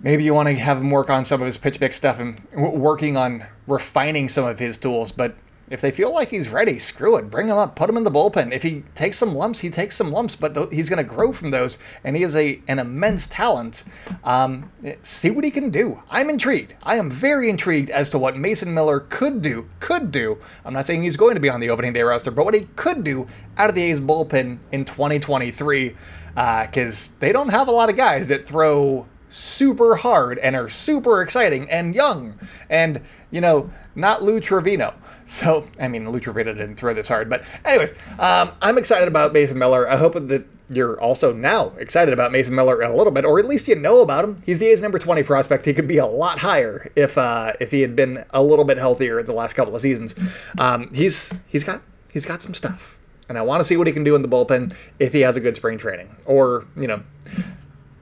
maybe 0.04 0.24
you 0.24 0.34
want 0.34 0.50
to 0.50 0.56
have 0.56 0.78
him 0.78 0.92
work 0.92 1.10
on 1.10 1.26
some 1.26 1.42
of 1.42 1.46
his 1.48 1.58
pitch 1.58 1.80
mix 1.80 1.96
stuff 1.96 2.20
and 2.20 2.39
working 2.54 3.18
on 3.18 3.48
refining 3.66 4.28
some 4.28 4.46
of 4.46 4.60
his 4.60 4.78
tools. 4.78 5.12
But 5.12 5.36
if 5.70 5.80
they 5.82 5.92
feel 5.92 6.13
like 6.13 6.30
he's 6.30 6.50
ready, 6.50 6.78
screw 6.78 7.16
it. 7.16 7.32
Bring 7.32 7.48
him 7.48 7.58
up, 7.58 7.76
put 7.76 7.89
him 7.89 7.96
in 7.96 8.04
the 8.04 8.12
bullpen. 8.12 8.52
If 8.52 8.63
he 8.63 8.84
takes 8.94 9.18
some 9.18 9.34
lumps, 9.34 9.62
he 9.62 9.70
takes 9.70 9.96
some 9.96 10.12
lumps, 10.12 10.36
but 10.36 10.54
th- 10.54 10.68
he's 10.72 10.89
going 10.89 10.98
to 10.98 11.04
grow 11.04 11.32
from 11.32 11.52
those, 11.52 11.78
and 12.04 12.18
he 12.18 12.24
is 12.24 12.36
a 12.36 12.62
an 12.68 12.80
immense 12.80 13.28
talent. 13.28 13.86
Um, 14.24 14.72
see 15.02 15.32
what 15.32 15.46
he 15.46 15.52
can 15.52 15.70
do. 15.70 16.04
I'm 16.10 16.30
intrigued. 16.30 16.76
I 16.84 16.98
am 16.98 17.10
very 17.10 17.50
intrigued 17.50 17.89
as 17.89 18.10
to 18.12 18.20
what 18.20 18.36
Mason 18.36 18.74
Miller 18.74 19.00
could 19.00 19.42
do. 19.42 19.70
Could 19.80 20.12
do. 20.12 20.38
I'm 20.66 20.74
not 20.74 20.86
saying 20.86 21.02
he's 21.02 21.18
going 21.18 21.36
to 21.36 21.42
be 21.42 21.50
on 21.50 21.62
the 21.62 21.70
opening 21.70 21.94
day 21.94 22.02
roster, 22.02 22.30
but 22.30 22.44
what 22.44 22.54
he 22.54 22.68
could 22.76 23.04
do 23.04 23.28
out 23.58 23.70
of 23.70 23.76
the 23.76 23.84
A's 23.84 24.02
bullpen 24.02 24.60
in 24.72 24.84
2023, 24.84 25.96
because 26.36 27.10
uh, 27.10 27.13
they 27.20 27.32
don't 27.32 27.50
have 27.50 27.70
a 27.70 27.72
lot 27.72 27.89
of 27.89 27.96
guys 27.96 28.28
that 28.28 28.46
throw 28.46 29.08
super 29.34 29.96
hard 29.96 30.38
and 30.38 30.56
are 30.56 30.69
super 30.69 31.22
exciting 31.22 31.69
and 31.69 31.96
young 31.96 32.38
and, 32.69 33.02
you 33.32 33.41
know, 33.41 33.72
not 33.96 34.22
Lou 34.22 34.39
Trivino. 34.39 34.93
So, 35.26 35.65
I 35.80 35.88
mean, 35.88 36.12
Lou 36.12 36.19
Trivino 36.19 36.54
didn't 36.54 36.76
throw 36.76 36.93
this 36.93 37.08
hard. 37.08 37.30
But, 37.30 37.46
anyways, 37.63 37.93
um, 38.19 38.52
I'm 38.62 38.78
excited 38.78 39.08
about 39.08 39.32
Mason 39.32 39.58
Miller. 39.58 39.89
I 39.89 39.96
hope 39.96 40.15
that 40.15 40.46
you're 40.69 41.00
also 41.00 41.32
now 41.32 41.72
excited 41.78 42.13
about 42.13 42.34
Mason 42.34 42.54
Miller 42.54 42.82
a 42.82 42.93
little 42.93 43.10
bit, 43.10 43.24
or 43.24 43.39
at 43.39 43.46
least 43.46 43.69
you 43.69 43.76
know 43.76 44.02
about 44.02 44.26
him. 44.26 44.43
He's 44.46 44.60
the 44.60 44.65
A's 44.67 44.82
number 44.82 45.00
20 45.00 45.24
prospect. 45.24 45.65
He 45.65 45.74
could 45.74 45.88
be 45.88 45.98
a 45.98 46.06
lot 46.06 46.39
higher 46.39 46.91
if 46.98 47.17
uh, 47.17 47.54
if 47.62 47.72
he 47.72 47.80
had 47.80 47.96
been 47.96 48.26
a 48.32 48.43
little 48.43 48.65
bit 48.65 48.78
healthier 48.78 49.24
the 49.24 49.32
last 49.32 49.54
couple 49.54 49.74
of 49.74 49.80
seasons. 49.82 50.13
Um, 50.60 50.93
he's 50.93 51.34
he's 51.48 51.63
got 51.63 51.82
he's 52.12 52.26
got 52.26 52.41
some 52.41 52.54
stuff, 52.54 53.00
and 53.30 53.38
I 53.38 53.43
want 53.43 53.62
to 53.62 53.63
see 53.63 53.78
what 53.78 53.88
he 53.88 53.93
can 53.93 54.04
do 54.04 54.15
in 54.15 54.24
the 54.24 54.28
bullpen 54.28 54.76
if 55.00 55.13
he 55.13 55.22
has 55.22 55.38
a 55.38 55.39
good 55.39 55.56
spring 55.56 55.78
training, 55.78 56.13
or 56.26 56.65
you 56.76 56.88
know, 56.88 57.02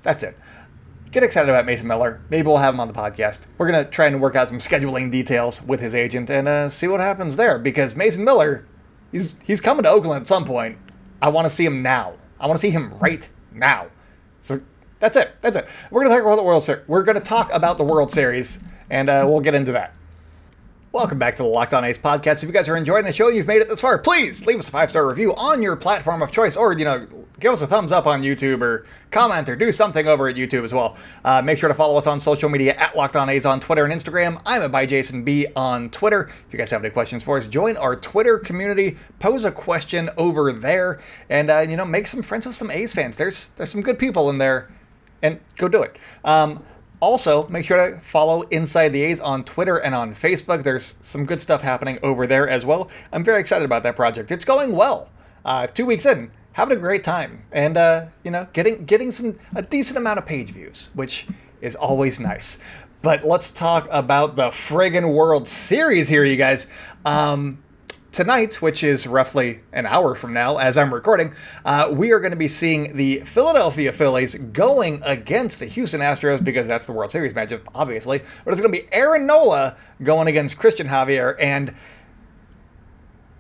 that's 0.02 0.24
it 0.24 0.36
get 1.12 1.24
excited 1.24 1.50
about 1.50 1.66
Mason 1.66 1.88
Miller. 1.88 2.22
Maybe 2.30 2.48
we'll 2.48 2.58
have 2.58 2.74
him 2.74 2.80
on 2.80 2.88
the 2.88 2.94
podcast. 2.94 3.46
We're 3.58 3.70
going 3.70 3.84
to 3.84 3.90
try 3.90 4.08
and 4.08 4.22
work 4.22 4.36
out 4.36 4.48
some 4.48 4.60
scheduling 4.60 5.12
details 5.12 5.62
with 5.62 5.82
his 5.82 5.94
agent 5.94 6.30
and 6.30 6.48
uh, 6.48 6.70
see 6.70 6.88
what 6.88 7.02
happens 7.02 7.36
there 7.36 7.60
because 7.60 7.96
Mason 7.96 8.24
Miller, 8.24 8.66
he's, 9.12 9.36
he's 9.44 9.62
coming 9.62 9.84
to 9.84 9.90
Oakland 9.90 10.22
at 10.22 10.28
some 10.28 10.46
point. 10.46 10.78
I 11.22 11.30
want 11.30 11.46
to 11.46 11.50
see 11.50 11.66
him 11.66 11.82
now. 11.82 12.14
I 12.40 12.48
want 12.48 12.58
to 12.58 12.62
see 12.62 12.72
him 12.72 12.98
right 13.00 13.30
now. 13.52 13.88
So 14.40 14.62
that's 15.00 15.18
it. 15.18 15.36
That's 15.42 15.58
it. 15.58 15.68
We're 15.92 16.04
going 16.04 16.12
to 16.12 16.16
talk 16.16 16.26
about 16.26 16.38
the 16.38 16.44
World 16.44 16.64
Series. 16.64 16.88
We're 16.88 17.04
going 17.04 17.16
to 17.18 17.24
talk 17.24 17.52
about 17.54 17.78
the 17.78 17.84
World 17.84 18.12
Series, 18.12 18.60
and 18.90 19.10
uh, 19.10 19.26
we'll 19.28 19.42
get 19.42 19.54
into 19.54 19.72
that. 19.74 19.94
Welcome 20.94 21.20
back 21.20 21.36
to 21.38 21.44
the 21.44 21.48
Locked 21.48 21.74
On 21.74 21.86
A's 21.86 21.98
podcast. 21.98 22.44
If 22.44 22.50
you 22.50 22.52
guys 22.52 22.68
are 22.68 22.76
enjoying 22.76 23.06
the 23.06 23.14
show 23.14 23.28
and 23.28 23.38
you've 23.38 23.48
made 23.48 23.62
it 23.62 23.70
this 23.70 23.80
far, 23.80 23.98
please 23.98 24.46
leave 24.46 24.60
us 24.60 24.68
a 24.68 24.72
five 24.72 24.90
star 24.90 25.08
review 25.08 25.34
on 25.36 25.62
your 25.62 25.78
platform 25.78 26.22
of 26.22 26.32
choice, 26.34 26.58
or 26.58 26.78
you 26.78 26.84
know, 26.84 27.08
give 27.40 27.54
us 27.54 27.62
a 27.62 27.68
thumbs 27.68 27.94
up 27.94 28.06
on 28.06 28.24
YouTube 28.24 28.62
or 28.62 28.86
comment 29.10 29.48
or 29.48 29.56
do 29.56 29.72
something 29.72 30.06
over 30.06 30.28
at 30.28 30.36
YouTube 30.36 30.66
as 30.66 30.74
well. 30.74 30.98
Uh, 31.24 31.42
make 31.42 31.58
sure 31.58 31.70
to 31.70 31.74
follow 31.74 31.98
us 31.98 32.08
on 32.08 32.20
social 32.20 32.50
media 32.50 32.74
at 32.76 32.94
Locked 32.94 33.16
On 33.16 33.30
A's 33.30 33.46
on 33.46 33.62
Twitter 33.62 33.86
and 33.86 33.94
Instagram. 33.94 34.42
I'm 34.46 34.64
at 34.64 34.72
by 34.74 34.86
Jason 34.86 35.24
B 35.24 35.48
on 35.56 35.90
Twitter. 35.92 36.24
If 36.24 36.52
you 36.52 36.60
guys 36.60 36.72
have 36.72 36.84
any 36.84 36.92
questions 36.92 37.24
for 37.24 37.38
us, 37.38 37.48
join 37.48 37.78
our 37.78 37.96
Twitter 37.96 38.38
community, 38.38 38.98
pose 39.18 39.46
a 39.46 39.52
question 39.54 40.10
over 40.18 40.52
there, 40.52 41.00
and 41.30 41.50
uh, 41.50 41.60
you 41.60 41.78
know 41.78 41.86
make 41.86 42.06
some 42.06 42.22
friends 42.22 42.46
with 42.46 42.56
some 42.56 42.70
A's 42.70 42.94
fans. 42.94 43.16
There's 43.16 43.52
there's 43.52 43.72
some 43.72 43.82
good 43.82 43.98
people 43.98 44.30
in 44.30 44.40
there, 44.40 44.70
and 45.22 45.40
go 45.56 45.70
do 45.70 45.84
it. 45.84 45.96
Um, 46.26 46.66
also, 47.02 47.48
make 47.48 47.66
sure 47.66 47.92
to 47.92 48.00
follow 48.00 48.44
Inside 48.44 48.90
the 48.90 49.02
A's 49.02 49.20
on 49.20 49.44
Twitter 49.44 49.78
and 49.78 49.94
on 49.96 50.14
Facebook. 50.14 50.64
There's 50.64 50.96
some 51.02 51.26
good 51.26 51.42
stuff 51.42 51.64
happening 51.64 51.98
over 52.04 52.28
there 52.28 52.48
as 52.48 52.66
well. 52.66 52.90
I'm 53.12 53.24
very 53.24 53.42
excited 53.42 53.66
about 53.66 53.84
that 53.84 53.96
project. 53.96 54.32
It's 54.32 54.46
going 54.46 54.74
well. 54.74 55.10
Uh, 55.44 55.66
two 55.66 55.88
weeks 55.88 56.06
in, 56.06 56.32
having 56.54 56.78
a 56.78 56.80
great 56.80 57.04
time, 57.04 57.44
and 57.52 57.76
uh, 57.76 58.06
you 58.24 58.30
know, 58.30 58.48
getting 58.54 58.86
getting 58.86 59.10
some 59.10 59.40
a 59.56 59.64
decent 59.64 59.98
amount 59.98 60.20
of 60.20 60.26
page 60.26 60.52
views, 60.52 60.92
which 60.94 61.26
is 61.60 61.76
always 61.76 62.20
nice. 62.20 62.60
But 63.02 63.24
let's 63.24 63.52
talk 63.52 63.88
about 63.90 64.36
the 64.36 64.50
friggin' 64.50 65.16
World 65.16 65.48
Series 65.48 66.08
here, 66.08 66.24
you 66.24 66.36
guys. 66.36 66.68
Um, 67.04 67.64
tonight, 68.12 68.62
which 68.62 68.84
is 68.84 69.08
roughly 69.08 69.62
an 69.72 69.86
hour 69.86 70.16
from 70.16 70.34
now 70.34 70.58
as 70.58 70.78
I'm 70.78 70.94
recording, 70.94 71.34
uh, 71.64 71.94
we 71.96 72.12
are 72.12 72.20
going 72.20 72.32
to 72.32 72.38
be 72.38 72.48
seeing 72.48 72.96
the 72.98 73.22
Philadelphia 73.22 73.92
Phillies 73.94 74.36
going 74.36 75.02
against 75.04 75.60
the 75.60 75.66
Houston 75.66 76.02
Astros 76.02 76.44
because 76.44 76.68
that's 76.68 76.86
the 76.86 76.92
World 76.92 77.12
Series 77.12 77.34
matchup, 77.34 77.62
obviously. 77.74 78.20
But 78.44 78.52
it's 78.52 78.62
going 78.62 78.74
to 78.74 78.82
be 78.82 78.88
Aaron 78.94 79.26
Nola 79.26 79.78
going 80.04 80.28
against 80.28 80.58
Cristian 80.58 80.88
Javier. 80.88 81.36
And 81.40 81.74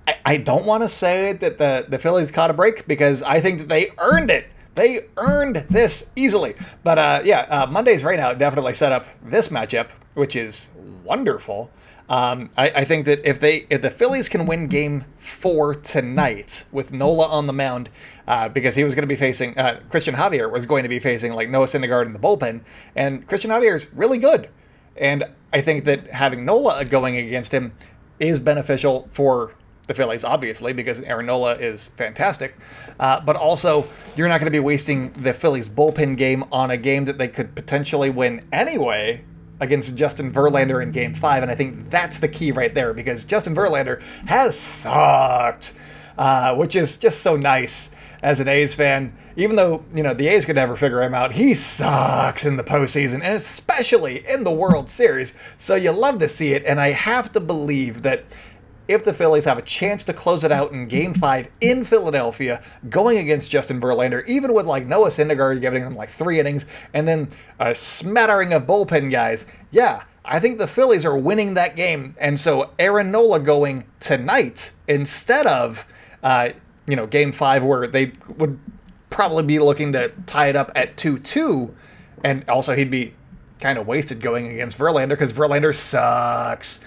I, 0.07 0.17
I 0.25 0.37
don't 0.37 0.65
want 0.65 0.83
to 0.83 0.89
say 0.89 1.33
that 1.33 1.57
the, 1.57 1.85
the 1.87 1.99
Phillies 1.99 2.31
caught 2.31 2.49
a 2.49 2.53
break 2.53 2.87
because 2.87 3.21
I 3.23 3.41
think 3.41 3.59
that 3.59 3.69
they 3.69 3.89
earned 3.97 4.31
it. 4.31 4.47
They 4.75 5.07
earned 5.17 5.65
this 5.69 6.09
easily. 6.15 6.55
But 6.83 6.97
uh, 6.97 7.21
yeah, 7.25 7.41
uh, 7.41 7.65
Monday's 7.67 8.05
right 8.05 8.17
now 8.17 8.33
definitely 8.33 8.73
set 8.73 8.93
up 8.93 9.05
this 9.21 9.49
matchup, 9.49 9.89
which 10.13 10.35
is 10.37 10.69
wonderful. 11.03 11.69
Um, 12.11 12.49
I, 12.57 12.71
I, 12.75 12.83
think 12.83 13.05
that 13.05 13.25
if 13.25 13.39
they 13.39 13.67
if 13.69 13.81
the 13.81 13.89
Phillies 13.89 14.27
can 14.27 14.45
win 14.45 14.67
Game 14.67 15.05
Four 15.17 15.73
tonight 15.73 16.65
with 16.69 16.91
Nola 16.91 17.25
on 17.25 17.47
the 17.47 17.53
mound, 17.53 17.89
uh, 18.27 18.49
because 18.49 18.75
he 18.75 18.83
was 18.83 18.93
going 18.93 19.03
to 19.03 19.07
be 19.07 19.15
facing 19.15 19.57
uh, 19.57 19.79
Cristian 19.89 20.15
Javier 20.15 20.51
was 20.51 20.65
going 20.65 20.83
to 20.83 20.89
be 20.89 20.99
facing 20.99 21.31
like 21.31 21.49
Noah 21.49 21.67
Syndergaard 21.67 22.07
in 22.07 22.11
the 22.11 22.19
bullpen, 22.19 22.65
and 22.97 23.25
Cristian 23.29 23.49
Javier 23.49 23.73
is 23.77 23.93
really 23.93 24.17
good, 24.17 24.49
and 24.97 25.23
I 25.53 25.61
think 25.61 25.85
that 25.85 26.07
having 26.07 26.43
Nola 26.43 26.83
going 26.83 27.15
against 27.15 27.53
him 27.53 27.71
is 28.19 28.41
beneficial 28.41 29.07
for 29.09 29.55
the 29.87 29.93
Phillies, 29.93 30.25
obviously, 30.25 30.73
because 30.73 31.01
Aaron 31.03 31.27
Nola 31.27 31.55
is 31.55 31.89
fantastic. 31.95 32.57
Uh, 32.99 33.21
but 33.21 33.37
also, 33.37 33.87
you're 34.17 34.27
not 34.27 34.41
going 34.41 34.51
to 34.51 34.51
be 34.51 34.59
wasting 34.59 35.13
the 35.13 35.33
Phillies 35.33 35.69
bullpen 35.69 36.17
game 36.17 36.43
on 36.51 36.71
a 36.71 36.77
game 36.77 37.05
that 37.05 37.17
they 37.17 37.29
could 37.29 37.55
potentially 37.55 38.09
win 38.09 38.45
anyway 38.51 39.23
against 39.61 39.95
Justin 39.95 40.33
Verlander 40.33 40.83
in 40.83 40.91
game 40.91 41.13
five. 41.13 41.43
And 41.43 41.51
I 41.51 41.55
think 41.55 41.89
that's 41.89 42.19
the 42.19 42.27
key 42.27 42.51
right 42.51 42.73
there 42.73 42.93
because 42.93 43.23
Justin 43.23 43.55
Verlander 43.55 44.01
has 44.25 44.59
sucked, 44.59 45.73
uh, 46.17 46.55
which 46.55 46.75
is 46.75 46.97
just 46.97 47.21
so 47.21 47.37
nice 47.37 47.91
as 48.21 48.39
an 48.39 48.49
A's 48.49 48.75
fan. 48.75 49.15
Even 49.37 49.55
though, 49.55 49.85
you 49.93 50.03
know, 50.03 50.13
the 50.13 50.27
A's 50.27 50.45
could 50.45 50.55
never 50.57 50.75
figure 50.75 51.01
him 51.01 51.13
out, 51.13 51.33
he 51.33 51.53
sucks 51.53 52.45
in 52.45 52.57
the 52.57 52.63
postseason 52.63 53.21
and 53.23 53.33
especially 53.33 54.23
in 54.27 54.43
the 54.43 54.51
World 54.51 54.89
Series. 54.89 55.33
So 55.55 55.75
you 55.75 55.91
love 55.91 56.19
to 56.19 56.27
see 56.27 56.53
it. 56.53 56.65
And 56.65 56.81
I 56.81 56.89
have 56.89 57.31
to 57.33 57.39
believe 57.39 58.01
that 58.01 58.25
if 58.91 59.03
the 59.03 59.13
Phillies 59.13 59.45
have 59.45 59.57
a 59.57 59.61
chance 59.61 60.03
to 60.03 60.13
close 60.13 60.43
it 60.43 60.51
out 60.51 60.71
in 60.71 60.87
Game 60.87 61.13
Five 61.13 61.49
in 61.61 61.85
Philadelphia, 61.85 62.61
going 62.89 63.17
against 63.17 63.49
Justin 63.49 63.79
Verlander, 63.79 64.27
even 64.27 64.53
with 64.53 64.65
like 64.65 64.85
Noah 64.85 65.09
Syndergaard 65.09 65.61
giving 65.61 65.83
them 65.83 65.95
like 65.95 66.09
three 66.09 66.39
innings, 66.39 66.65
and 66.93 67.07
then 67.07 67.29
a 67.59 67.73
smattering 67.73 68.53
of 68.53 68.65
bullpen 68.65 69.09
guys, 69.09 69.45
yeah, 69.71 70.03
I 70.25 70.39
think 70.39 70.57
the 70.57 70.67
Phillies 70.67 71.05
are 71.05 71.17
winning 71.17 71.53
that 71.55 71.75
game, 71.75 72.15
and 72.19 72.39
so 72.39 72.71
Aaron 72.77 73.11
Nola 73.11 73.39
going 73.39 73.85
tonight 73.99 74.71
instead 74.87 75.47
of, 75.47 75.87
uh, 76.21 76.49
you 76.87 76.95
know, 76.95 77.07
Game 77.07 77.31
Five 77.31 77.63
where 77.63 77.87
they 77.87 78.11
would 78.37 78.59
probably 79.09 79.43
be 79.43 79.59
looking 79.59 79.93
to 79.93 80.09
tie 80.25 80.47
it 80.47 80.55
up 80.55 80.71
at 80.75 80.97
two-two, 80.97 81.73
and 82.23 82.47
also 82.49 82.75
he'd 82.75 82.91
be 82.91 83.13
kind 83.59 83.77
of 83.77 83.87
wasted 83.87 84.21
going 84.21 84.47
against 84.47 84.77
Verlander 84.77 85.09
because 85.09 85.33
Verlander 85.33 85.73
sucks. 85.73 86.79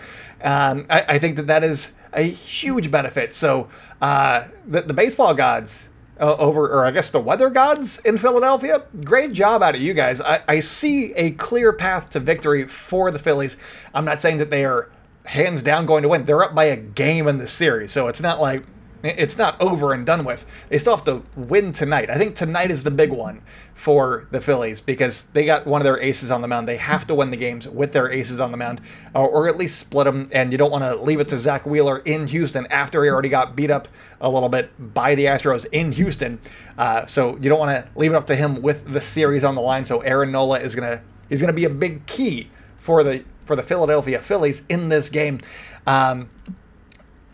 Um, 0.45 0.87
I, 0.91 1.05
I, 1.09 1.19
think 1.19 1.37
that 1.37 1.47
that 1.47 1.65
is 1.65 1.95
a 2.13 2.23
huge 2.23 2.91
benefit. 2.91 3.35
So 3.35 3.71
uh, 4.03 4.49
the, 4.67 4.83
the 4.83 4.93
baseball 4.93 5.33
gods 5.33 5.89
uh, 6.21 6.37
over, 6.37 6.69
or 6.69 6.85
I 6.85 6.91
guess 6.91 7.09
the 7.09 7.19
weather 7.19 7.49
gods 7.51 7.99
in 8.01 8.19
Philadelphia, 8.19 8.85
great 9.05 9.33
job 9.33 9.63
out 9.63 9.75
of 9.75 9.81
you 9.81 9.95
guys. 9.95 10.21
I, 10.21 10.41
I 10.47 10.61
see 10.61 11.13
a 11.15 11.31
clear 11.33 11.73
path 11.73 12.11
to 12.11 12.21
victory 12.21 12.65
for 12.65 13.11
the 13.11 13.19
Phillies. 13.19 13.57
I'm 13.95 14.05
not 14.05 14.21
saying 14.21 14.37
that 14.37 14.51
they 14.51 14.65
are 14.65 14.91
hands 15.25 15.63
down 15.63 15.87
going 15.87 16.03
to 16.03 16.09
win. 16.11 16.27
They're 16.27 16.43
up 16.43 16.55
by 16.55 16.65
a 16.65 16.77
game 16.77 17.27
in 17.27 17.39
the 17.39 17.47
series, 17.47 17.91
so 17.91 18.09
it's 18.09 18.21
not 18.21 18.41
like 18.41 18.65
it's 19.05 19.37
not 19.37 19.61
over 19.61 19.93
and 19.93 20.07
done 20.07 20.25
with. 20.25 20.47
They 20.69 20.79
still 20.79 20.97
have 20.97 21.05
to 21.05 21.23
win 21.37 21.73
tonight. 21.73 22.09
I 22.09 22.17
think 22.17 22.35
tonight 22.35 22.71
is 22.71 22.85
the 22.85 22.91
big 22.91 23.11
one 23.11 23.43
for 23.75 24.27
the 24.31 24.41
Phillies 24.41 24.81
because 24.81 25.25
they 25.25 25.45
got 25.45 25.67
one 25.67 25.81
of 25.81 25.85
their 25.85 26.01
aces 26.01 26.31
on 26.31 26.41
the 26.41 26.49
mound. 26.49 26.67
They 26.67 26.79
have 26.79 27.07
to 27.09 27.15
win 27.15 27.31
the 27.31 27.37
games 27.37 27.69
with 27.69 27.93
their 27.93 28.11
aces 28.11 28.41
on 28.41 28.51
the 28.51 28.57
mound, 28.57 28.81
or, 29.15 29.29
or 29.29 29.49
at 29.49 29.59
least 29.59 29.79
split 29.79 30.07
them. 30.07 30.29
And 30.33 30.53
you 30.53 30.59
don't 30.59 30.71
want 30.71 30.85
to 30.85 30.97
leave 30.97 31.21
it 31.21 31.29
to 31.29 31.39
Zack 31.39 31.67
Wheeler 31.67 31.99
in 31.99 32.29
Houston 32.29 32.67
after 32.69 33.05
he 33.05 33.11
already 33.11 33.29
got 33.29 33.55
beat 33.55 33.71
up 33.71 33.89
a 34.21 34.31
little 34.31 34.49
bit 34.49 34.95
by 34.95 35.15
the 35.15 35.27
Astros 35.27 35.67
in 35.71 35.93
Houston. 35.93 36.41
Uh, 36.79 37.05
so 37.05 37.37
you 37.37 37.51
don't 37.51 37.59
want 37.59 37.77
to 37.77 37.99
leave 37.99 38.13
it 38.13 38.17
up 38.17 38.27
to 38.29 38.37
him 38.37 38.63
with 38.63 38.91
the 38.91 39.01
series 39.01 39.45
on 39.45 39.55
the 39.55 39.61
line. 39.61 39.85
So 39.85 40.01
Aaron 40.01 40.33
Nola 40.33 40.61
is 40.61 40.75
gonna 40.75 41.03
is 41.29 41.41
gonna 41.41 41.53
be 41.53 41.65
a 41.65 41.71
big 41.71 42.07
key 42.07 42.51
for 42.79 43.03
the 43.03 43.25
for 43.45 43.55
the 43.55 43.63
Philadelphia 43.63 44.19
Phillies 44.19 44.65
in 44.69 44.89
this 44.89 45.11
game. 45.11 45.41
Um, 45.87 46.31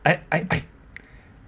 I, 0.05 0.21
I, 0.33 0.47
I 0.51 0.65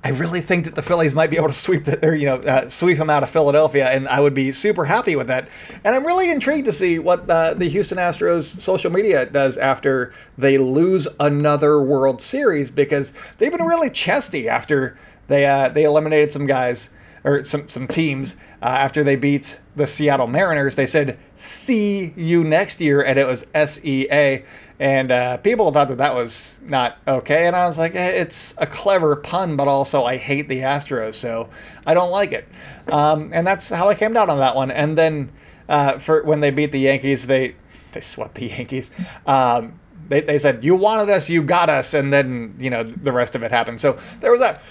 I 0.05 0.09
really 0.09 0.41
think 0.41 0.65
that 0.65 0.75
the 0.75 0.83
Phillies 0.83 1.15
might 1.15 1.31
be 1.31 1.37
able 1.37 1.47
to 1.49 1.55
sweep 1.55 1.85
the, 1.85 2.05
or 2.07 2.15
you 2.15 2.27
know 2.27 2.37
uh, 2.37 2.69
sweep 2.69 2.99
them 2.99 3.09
out 3.09 3.23
of 3.23 3.31
Philadelphia, 3.31 3.88
and 3.88 4.09
I 4.09 4.19
would 4.19 4.35
be 4.35 4.51
super 4.51 4.85
happy 4.87 5.15
with 5.15 5.29
that. 5.29 5.49
And 5.85 5.95
I'm 5.95 6.05
really 6.05 6.31
intrigued 6.31 6.67
to 6.67 6.73
see 6.73 6.99
what 6.99 7.31
uh, 7.31 7.55
the 7.55 7.69
Houston 7.69 7.99
Astros 7.99 8.61
social 8.61 8.91
media 8.91 9.27
does 9.27 9.57
after 9.57 10.12
they 10.37 10.59
lose 10.59 11.07
another 11.21 11.81
World 11.81 12.21
Series 12.21 12.71
because 12.71 13.12
they've 13.38 13.53
been 13.53 13.65
really 13.65 13.91
chesty 13.91 14.49
after 14.49 14.99
they 15.29 15.47
uh, 15.47 15.69
they 15.69 15.85
eliminated 15.85 16.33
some 16.33 16.47
guys 16.47 16.91
or 17.25 17.45
some 17.45 17.69
some 17.69 17.87
teams 17.87 18.37
uh, 18.61 18.67
after 18.67 19.03
they 19.03 19.17
beat 19.17 19.61
the 19.77 19.87
Seattle 19.87 20.27
Mariners. 20.27 20.77
They 20.77 20.87
said 20.87 21.19
"see 21.35 22.13
you 22.17 22.45
next 22.45 22.81
year," 22.81 23.03
and 23.03 23.19
it 23.19 23.27
was 23.27 23.47
S 23.55 23.81
E 23.85 24.07
A. 24.11 24.45
And 24.79 25.13
uh, 25.13 25.37
people 25.37 25.71
thought 25.71 25.89
that 25.89 25.99
that 25.99 26.15
was 26.15 26.59
not 26.65 26.99
okay. 27.07 27.47
And 27.47 27.55
I 27.55 27.67
was 27.67 27.79
like, 27.79 27.95
eh, 27.95 28.11
it's 28.15 28.53
a 28.59 28.67
clever 28.67 29.15
pun, 29.15 29.55
but 29.57 29.69
also 29.69 30.05
I 30.05 30.17
hate 30.17 30.49
the 30.49 30.59
Astros, 30.59 31.15
so 31.15 31.51
I 31.87 31.95
don't 31.95 32.11
like 32.11 32.33
it. 32.33 32.49
Um, 32.89 33.31
and 33.33 33.47
that's 33.47 33.71
how 33.71 33.89
I 33.89 33.95
came 33.95 34.13
down 34.13 34.29
on 34.29 34.39
that 34.39 34.57
one. 34.57 34.73
And 34.73 34.99
then 34.99 35.31
uh, 35.69 35.99
for 36.01 36.25
when 36.25 36.41
they 36.41 36.51
beat 36.51 36.73
the 36.73 36.81
Yankees, 36.81 37.29
they 37.29 37.55
they 37.93 38.01
swept 38.01 38.35
the 38.35 38.47
Yankees. 38.47 38.91
Um, 39.25 39.79
they, 40.09 40.21
they 40.21 40.39
said, 40.39 40.65
You 40.65 40.77
wanted 40.77 41.11
us, 41.11 41.31
you 41.31 41.43
got 41.43 41.71
us. 41.71 41.95
And 41.95 42.13
then, 42.13 42.57
you 42.59 42.71
know, 42.71 42.83
the 42.83 43.13
rest 43.13 43.35
of 43.35 43.43
it 43.43 43.51
happened. 43.51 43.81
So 43.81 43.99
there 44.21 44.31
was 44.31 44.41
that. 44.41 44.63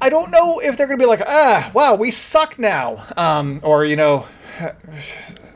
I 0.00 0.08
don't 0.10 0.30
know 0.30 0.60
if 0.60 0.76
they're 0.76 0.86
going 0.86 0.98
to 0.98 1.02
be 1.02 1.08
like, 1.08 1.22
ah, 1.26 1.70
wow, 1.74 1.94
we 1.94 2.10
suck 2.10 2.58
now. 2.58 3.04
Um, 3.16 3.60
or, 3.62 3.84
you 3.84 3.96
know, 3.96 4.26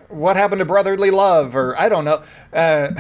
what 0.09 0.37
happened 0.37 0.61
to 0.61 0.65
brotherly 0.65 1.11
love? 1.11 1.55
Or 1.55 1.79
I 1.79 1.89
don't 1.89 2.05
know. 2.05 2.23
Uh, 2.53 2.93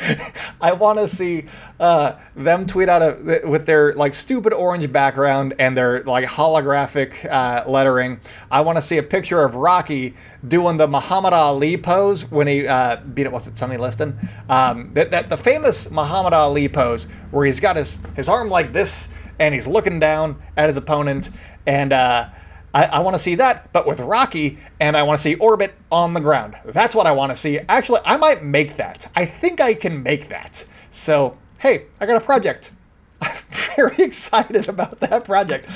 I 0.60 0.72
want 0.72 0.98
to 1.00 1.08
see 1.08 1.46
uh, 1.80 2.16
them 2.36 2.66
tweet 2.66 2.88
out 2.88 3.02
a, 3.02 3.42
with 3.48 3.66
their 3.66 3.92
like 3.94 4.14
stupid 4.14 4.52
orange 4.52 4.90
background 4.92 5.54
and 5.58 5.76
their 5.76 6.04
like 6.04 6.24
holographic 6.26 7.24
uh, 7.30 7.68
lettering. 7.68 8.20
I 8.50 8.60
want 8.60 8.78
to 8.78 8.82
see 8.82 8.98
a 8.98 9.02
picture 9.02 9.42
of 9.42 9.56
Rocky 9.56 10.14
doing 10.46 10.76
the 10.76 10.86
Muhammad 10.86 11.32
Ali 11.32 11.76
pose 11.76 12.30
when 12.30 12.46
he 12.46 12.66
uh, 12.66 12.96
beat 12.96 13.26
it. 13.26 13.32
Was 13.32 13.48
it 13.48 13.56
Sonny 13.56 13.76
Liston? 13.76 14.16
Um, 14.48 14.90
that, 14.94 15.10
that 15.10 15.28
the 15.28 15.36
famous 15.36 15.90
Muhammad 15.90 16.32
Ali 16.32 16.68
pose 16.68 17.06
where 17.30 17.44
he's 17.44 17.60
got 17.60 17.76
his 17.76 17.98
his 18.14 18.28
arm 18.28 18.48
like 18.48 18.72
this 18.72 19.08
and 19.38 19.54
he's 19.54 19.66
looking 19.66 19.98
down 19.98 20.42
at 20.56 20.66
his 20.68 20.76
opponent 20.76 21.30
and. 21.66 21.92
Uh, 21.92 22.28
I, 22.74 22.84
I 22.84 22.98
want 23.00 23.14
to 23.14 23.18
see 23.18 23.36
that, 23.36 23.72
but 23.72 23.86
with 23.86 23.98
Rocky, 24.00 24.58
and 24.78 24.94
I 24.94 25.02
want 25.02 25.18
to 25.18 25.22
see 25.22 25.36
Orbit 25.36 25.74
on 25.90 26.12
the 26.12 26.20
ground. 26.20 26.56
That's 26.66 26.94
what 26.94 27.06
I 27.06 27.12
want 27.12 27.30
to 27.30 27.36
see. 27.36 27.58
Actually, 27.68 28.00
I 28.04 28.18
might 28.18 28.42
make 28.42 28.76
that. 28.76 29.10
I 29.16 29.24
think 29.24 29.60
I 29.60 29.72
can 29.72 30.02
make 30.02 30.28
that. 30.28 30.66
So, 30.90 31.38
hey, 31.60 31.86
I 31.98 32.06
got 32.06 32.20
a 32.20 32.24
project. 32.24 32.72
I'm 33.22 33.32
very 33.50 33.96
excited 33.98 34.68
about 34.68 35.00
that 35.00 35.24
project. 35.24 35.68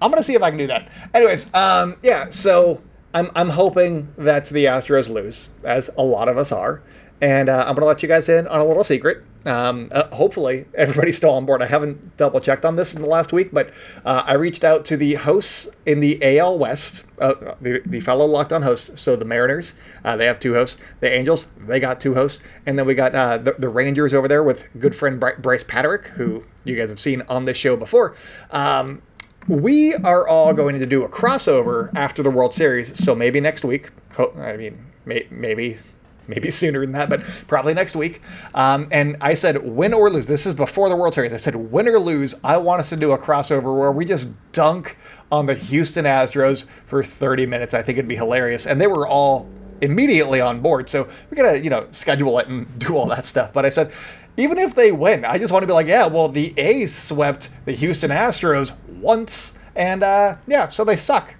I'm 0.00 0.10
gonna 0.10 0.22
see 0.22 0.34
if 0.34 0.42
I 0.42 0.50
can 0.50 0.58
do 0.58 0.66
that. 0.68 0.88
Anyways, 1.12 1.52
um, 1.54 1.96
yeah. 2.02 2.28
So 2.28 2.82
I'm 3.14 3.30
I'm 3.34 3.48
hoping 3.48 4.12
that 4.16 4.46
the 4.46 4.66
Astros 4.66 5.10
lose, 5.10 5.50
as 5.64 5.90
a 5.96 6.02
lot 6.02 6.28
of 6.28 6.38
us 6.38 6.52
are, 6.52 6.82
and 7.20 7.48
uh, 7.48 7.64
I'm 7.66 7.74
gonna 7.74 7.86
let 7.86 8.02
you 8.02 8.08
guys 8.08 8.28
in 8.28 8.46
on 8.46 8.60
a 8.60 8.64
little 8.64 8.84
secret. 8.84 9.24
Um, 9.46 9.88
uh, 9.92 10.14
hopefully, 10.14 10.66
everybody's 10.74 11.16
still 11.16 11.30
on 11.30 11.46
board. 11.46 11.62
I 11.62 11.66
haven't 11.66 12.16
double 12.16 12.40
checked 12.40 12.64
on 12.64 12.76
this 12.76 12.94
in 12.94 13.02
the 13.02 13.08
last 13.08 13.32
week, 13.32 13.50
but 13.52 13.70
uh, 14.04 14.22
I 14.26 14.34
reached 14.34 14.64
out 14.64 14.84
to 14.86 14.96
the 14.96 15.14
hosts 15.14 15.68
in 15.86 16.00
the 16.00 16.38
AL 16.38 16.58
West, 16.58 17.06
uh, 17.20 17.54
the, 17.60 17.80
the 17.86 18.00
fellow 18.00 18.26
Locked 18.26 18.52
On 18.52 18.62
hosts. 18.62 19.00
So 19.00 19.16
the 19.16 19.24
Mariners, 19.24 19.74
uh, 20.04 20.16
they 20.16 20.26
have 20.26 20.38
two 20.38 20.54
hosts. 20.54 20.80
The 21.00 21.10
Angels, 21.10 21.46
they 21.56 21.80
got 21.80 22.00
two 22.00 22.14
hosts. 22.14 22.42
And 22.66 22.78
then 22.78 22.86
we 22.86 22.94
got 22.94 23.14
uh, 23.14 23.38
the, 23.38 23.52
the, 23.58 23.68
Rangers 23.68 24.12
over 24.12 24.28
there 24.28 24.42
with 24.42 24.68
good 24.78 24.94
friend 24.94 25.20
Bryce 25.20 25.64
Patrick, 25.64 26.08
who 26.08 26.44
you 26.64 26.76
guys 26.76 26.90
have 26.90 27.00
seen 27.00 27.22
on 27.28 27.44
this 27.44 27.56
show 27.56 27.76
before. 27.76 28.16
Um, 28.50 29.02
we 29.46 29.94
are 29.94 30.28
all 30.28 30.52
going 30.52 30.78
to 30.78 30.86
do 30.86 31.04
a 31.04 31.08
crossover 31.08 31.94
after 31.96 32.22
the 32.22 32.30
World 32.30 32.52
Series. 32.52 33.02
So 33.02 33.14
maybe 33.14 33.40
next 33.40 33.64
week. 33.64 33.90
I 34.36 34.56
mean, 34.56 34.84
may, 35.06 35.26
maybe 35.30 35.78
maybe 36.28 36.50
sooner 36.50 36.80
than 36.80 36.92
that, 36.92 37.08
but 37.08 37.22
probably 37.46 37.74
next 37.74 37.96
week. 37.96 38.20
Um, 38.54 38.86
and 38.92 39.16
I 39.20 39.34
said, 39.34 39.66
win 39.66 39.92
or 39.92 40.10
lose. 40.10 40.26
This 40.26 40.46
is 40.46 40.54
before 40.54 40.88
the 40.88 40.96
World 40.96 41.14
Series. 41.14 41.32
I 41.32 41.38
said, 41.38 41.56
win 41.56 41.88
or 41.88 41.98
lose. 41.98 42.34
I 42.44 42.58
want 42.58 42.80
us 42.80 42.90
to 42.90 42.96
do 42.96 43.12
a 43.12 43.18
crossover 43.18 43.76
where 43.76 43.90
we 43.90 44.04
just 44.04 44.30
dunk 44.52 44.96
on 45.32 45.46
the 45.46 45.54
Houston 45.54 46.04
Astros 46.04 46.66
for 46.86 47.02
30 47.02 47.46
minutes. 47.46 47.74
I 47.74 47.82
think 47.82 47.98
it'd 47.98 48.08
be 48.08 48.16
hilarious. 48.16 48.66
And 48.66 48.80
they 48.80 48.86
were 48.86 49.08
all 49.08 49.48
immediately 49.80 50.40
on 50.40 50.60
board. 50.60 50.90
So 50.90 51.08
we 51.30 51.36
gotta, 51.36 51.58
you 51.62 51.70
know, 51.70 51.86
schedule 51.90 52.38
it 52.38 52.48
and 52.48 52.78
do 52.78 52.96
all 52.96 53.06
that 53.06 53.26
stuff. 53.26 53.52
But 53.52 53.64
I 53.64 53.70
said, 53.70 53.92
even 54.36 54.58
if 54.58 54.74
they 54.74 54.92
win, 54.92 55.24
I 55.24 55.38
just 55.38 55.52
want 55.52 55.64
to 55.64 55.66
be 55.66 55.72
like, 55.72 55.86
yeah, 55.86 56.06
well, 56.06 56.28
the 56.28 56.54
A's 56.56 56.94
swept 56.94 57.50
the 57.64 57.72
Houston 57.72 58.10
Astros 58.10 58.76
once. 58.88 59.54
And 59.74 60.02
uh, 60.02 60.36
yeah, 60.46 60.68
so 60.68 60.84
they 60.84 60.96
suck 60.96 61.34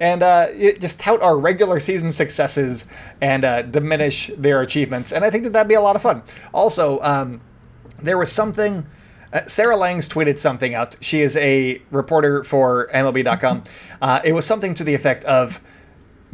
and 0.00 0.22
uh, 0.22 0.52
just 0.78 1.00
tout 1.00 1.22
our 1.22 1.38
regular 1.38 1.80
season 1.80 2.12
successes 2.12 2.86
and 3.20 3.44
uh, 3.44 3.62
diminish 3.62 4.30
their 4.36 4.60
achievements. 4.60 5.12
And 5.12 5.24
I 5.24 5.30
think 5.30 5.44
that 5.44 5.52
that'd 5.52 5.68
be 5.68 5.74
a 5.74 5.80
lot 5.80 5.96
of 5.96 6.02
fun. 6.02 6.22
Also, 6.52 7.00
um, 7.00 7.40
there 8.00 8.18
was 8.18 8.30
something. 8.30 8.86
Uh, 9.32 9.44
Sarah 9.46 9.76
Langs 9.76 10.08
tweeted 10.08 10.38
something 10.38 10.74
out. 10.74 10.96
She 11.00 11.20
is 11.20 11.36
a 11.36 11.82
reporter 11.90 12.44
for 12.44 12.88
MLB.com. 12.94 13.64
Uh, 14.00 14.20
it 14.24 14.32
was 14.32 14.46
something 14.46 14.74
to 14.74 14.84
the 14.84 14.94
effect 14.94 15.24
of 15.24 15.60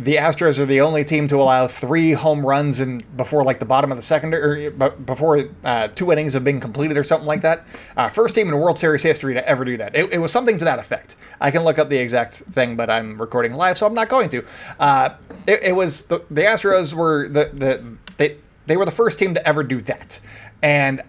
the 0.00 0.16
Astros 0.16 0.58
are 0.58 0.64
the 0.64 0.80
only 0.80 1.04
team 1.04 1.28
to 1.28 1.36
allow 1.36 1.66
three 1.66 2.12
home 2.12 2.44
runs 2.44 2.80
in 2.80 3.02
before 3.16 3.44
like 3.44 3.58
the 3.58 3.66
bottom 3.66 3.92
of 3.92 3.98
the 3.98 4.02
second 4.02 4.32
or 4.32 4.70
before 4.70 5.44
uh, 5.62 5.88
two 5.88 6.10
innings 6.10 6.32
have 6.32 6.42
been 6.42 6.58
completed 6.58 6.96
or 6.96 7.04
something 7.04 7.26
like 7.26 7.42
that. 7.42 7.66
Uh, 7.96 8.08
first 8.08 8.34
team 8.34 8.48
in 8.48 8.58
World 8.58 8.78
Series 8.78 9.02
history 9.02 9.34
to 9.34 9.46
ever 9.46 9.62
do 9.62 9.76
that. 9.76 9.94
It, 9.94 10.14
it, 10.14 10.18
was 10.18 10.32
something 10.32 10.56
to 10.56 10.64
that 10.64 10.78
effect. 10.78 11.16
I 11.38 11.50
can 11.50 11.64
look 11.64 11.78
up 11.78 11.90
the 11.90 11.98
exact 11.98 12.36
thing, 12.36 12.76
but 12.76 12.88
I'm 12.88 13.20
recording 13.20 13.52
live, 13.52 13.76
so 13.76 13.86
I'm 13.86 13.92
not 13.92 14.08
going 14.08 14.30
to. 14.30 14.44
Uh, 14.78 15.10
it, 15.46 15.64
it, 15.64 15.72
was 15.72 16.04
the, 16.04 16.24
the 16.30 16.42
Astros 16.42 16.94
were 16.94 17.28
the, 17.28 17.50
the 17.52 17.96
they 18.16 18.38
they 18.66 18.78
were 18.78 18.86
the 18.86 18.90
first 18.90 19.18
team 19.18 19.34
to 19.34 19.46
ever 19.46 19.62
do 19.62 19.82
that, 19.82 20.18
and 20.62 21.02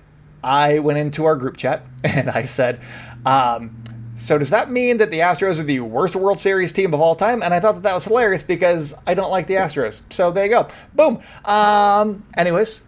I 0.43 0.79
went 0.79 0.99
into 0.99 1.23
our 1.23 1.37
group 1.37 1.55
chat 1.55 1.85
and 2.03 2.29
I 2.29 2.43
said. 2.43 2.81
Um, 3.25 3.83
so 4.15 4.37
does 4.37 4.49
that 4.49 4.69
mean 4.69 4.97
that 4.97 5.11
the 5.11 5.19
Astros 5.19 5.59
are 5.59 5.63
the 5.63 5.79
worst 5.79 6.15
World 6.15 6.39
Series 6.39 6.71
team 6.71 6.93
of 6.93 7.01
all 7.01 7.15
time? 7.15 7.41
And 7.41 7.53
I 7.53 7.59
thought 7.59 7.75
that 7.75 7.83
that 7.83 7.93
was 7.93 8.05
hilarious 8.05 8.43
because 8.43 8.93
I 9.07 9.13
don't 9.13 9.31
like 9.31 9.47
the 9.47 9.55
Astros. 9.55 10.01
So 10.09 10.31
there 10.31 10.45
you 10.45 10.51
go. 10.51 10.67
Boom. 10.93 11.21
Um, 11.45 12.23
anyways, 12.35 12.83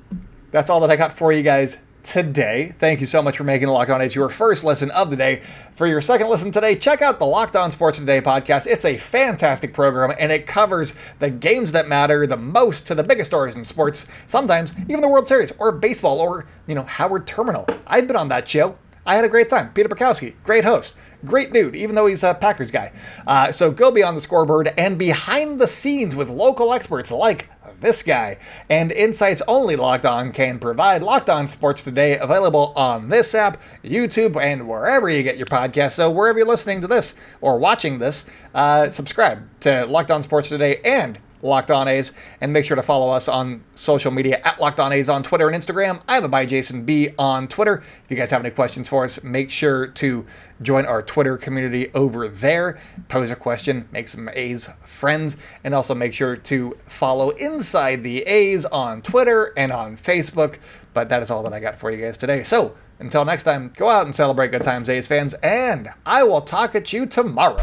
that's 0.52 0.70
all 0.70 0.80
that 0.82 0.92
I 0.92 0.96
got 0.96 1.14
for 1.14 1.32
you 1.32 1.42
guys 1.42 1.78
today. 2.04 2.76
Thank 2.78 3.00
you 3.00 3.06
so 3.06 3.22
much 3.22 3.38
for 3.38 3.44
making 3.46 3.68
the 3.68 3.74
Locked 3.74 3.90
On 3.90 4.02
A's 4.02 4.14
your 4.14 4.30
first 4.30 4.64
listen 4.64 4.92
of 4.92 5.10
the 5.10 5.16
day. 5.16 5.42
For 5.76 5.88
your 5.88 6.02
second 6.02 6.30
listen 6.30 6.52
today, 6.52 6.76
check 6.76 7.02
out 7.02 7.18
the 7.18 7.26
Locked 7.26 7.56
On 7.56 7.72
Sports 7.72 7.98
Today 7.98 8.22
podcast. 8.22 8.68
It's 8.68 8.86
a 8.86 8.98
fantastic 8.98 9.74
program 9.74 10.14
and 10.20 10.32
it 10.32 10.46
covers 10.46 10.94
the 11.20 11.30
games 11.30 11.72
that 11.72 11.88
matter 11.88 12.28
the 12.28 12.38
most 12.38 12.86
to 12.88 12.96
the 12.96 13.04
biggest 13.04 13.32
stories 13.32 13.56
in 13.56 13.64
sports, 13.64 14.08
sometimes 14.28 14.74
even 14.90 15.02
the 15.02 15.08
World 15.08 15.28
Series 15.28 15.52
or 15.58 15.72
baseball 15.72 16.20
or, 16.20 16.46
you 16.68 16.76
know, 16.76 16.84
Howard 16.84 17.26
Terminal. 17.26 17.66
I've 17.88 18.06
been 18.06 18.18
on 18.18 18.28
that 18.28 18.48
show. 18.48 18.78
I 19.06 19.16
had 19.16 19.26
a 19.26 19.30
great 19.30 19.50
time. 19.50 19.74
Peter 19.74 19.90
Bukowski, 19.90 20.34
great 20.44 20.64
host. 20.64 20.96
Great 21.26 21.54
dude, 21.54 21.76
even 21.76 21.96
though 21.96 22.06
he's 22.08 22.24
a 22.24 22.34
Packers 22.34 22.70
guy. 22.70 22.92
Uh, 23.26 23.52
so 23.52 23.72
go 23.72 23.92
beyond 23.92 24.18
the 24.18 24.22
scoreboard 24.22 24.74
and 24.78 24.98
behind 24.98 25.60
the 25.60 25.68
scenes 25.68 26.16
with 26.16 26.30
local 26.30 26.74
experts 26.74 27.12
like 27.12 27.48
this 27.80 28.04
guy. 28.04 28.38
And 28.70 28.92
insights 28.92 29.42
only 29.48 29.76
Locked 29.76 30.06
On 30.06 30.32
can 30.32 30.60
provide. 30.60 31.02
Locked 31.02 31.30
On 31.30 31.48
Sports 31.48 31.82
Today, 31.82 32.18
available 32.18 32.74
on 32.76 33.10
this 33.10 33.34
app, 33.36 33.58
YouTube, 33.84 34.42
and 34.42 34.68
wherever 34.68 35.10
you 35.10 35.24
get 35.24 35.38
your 35.38 35.48
podcast. 35.48 35.92
So 35.92 36.10
wherever 36.10 36.40
you're 36.40 36.48
listening 36.48 36.82
to 36.82 36.88
this 36.88 37.16
or 37.40 37.58
watching 37.58 38.00
this, 38.00 38.26
uh, 38.54 38.90
subscribe 38.90 39.48
to 39.62 39.86
Locked 39.86 40.12
On 40.12 40.24
Sports 40.24 40.50
Today 40.50 40.82
and 40.84 41.20
Locked 41.44 41.70
On 41.70 41.88
A's, 41.88 42.14
and 42.42 42.52
make 42.52 42.66
sure 42.66 42.76
to 42.76 42.82
follow 42.82 43.12
us 43.12 43.28
on 43.28 43.64
social 43.76 44.12
media 44.12 44.42
at 44.44 44.60
Locked 44.60 44.80
On 44.80 44.92
A's 44.92 45.10
on 45.10 45.22
Twitter 45.22 45.48
and 45.48 45.56
Instagram. 45.56 46.02
I 46.08 46.16
have 46.16 46.24
a 46.24 46.30
by 46.30 46.46
Jason 46.46 46.86
B 46.86 47.10
on 47.20 47.48
Twitter. 47.48 47.84
If 48.04 48.10
you 48.10 48.18
guys 48.18 48.32
have 48.32 48.42
any 48.42 48.50
questions 48.50 48.90
for 48.90 49.04
us, 49.04 49.24
make 49.24 49.52
sure 49.52 49.88
to 49.88 50.26
join 50.62 50.86
our 50.86 51.02
Twitter 51.02 51.38
community 51.38 51.92
over 51.94 52.28
there. 52.28 52.80
Pose 53.10 53.32
a 53.32 53.36
question, 53.36 53.88
make 53.92 54.08
some 54.08 54.30
A's 54.34 54.70
friends, 54.86 55.38
and 55.64 55.76
also 55.76 55.94
make 55.94 56.14
sure 56.14 56.36
to 56.36 56.78
follow 56.88 57.32
Inside 57.32 58.04
the 58.04 58.22
A's 58.22 58.66
on 58.66 59.02
Twitter 59.02 59.54
and 59.58 59.72
on 59.72 59.98
Facebook. 59.98 60.58
But 60.94 61.10
that 61.10 61.22
is 61.22 61.30
all 61.30 61.44
that 61.44 61.54
I 61.54 61.60
got 61.60 61.78
for 61.78 61.92
you 61.92 62.04
guys 62.04 62.18
today. 62.18 62.44
So 62.44 62.76
until 63.00 63.26
next 63.26 63.44
time, 63.44 63.74
go 63.76 63.90
out 63.90 64.06
and 64.06 64.16
celebrate 64.16 64.52
good 64.52 64.64
times, 64.64 64.90
A's 64.90 65.08
fans, 65.08 65.34
and 65.36 65.90
I 66.06 66.24
will 66.24 66.42
talk 66.42 66.76
at 66.76 66.94
you 66.94 67.06
tomorrow. 67.06 67.58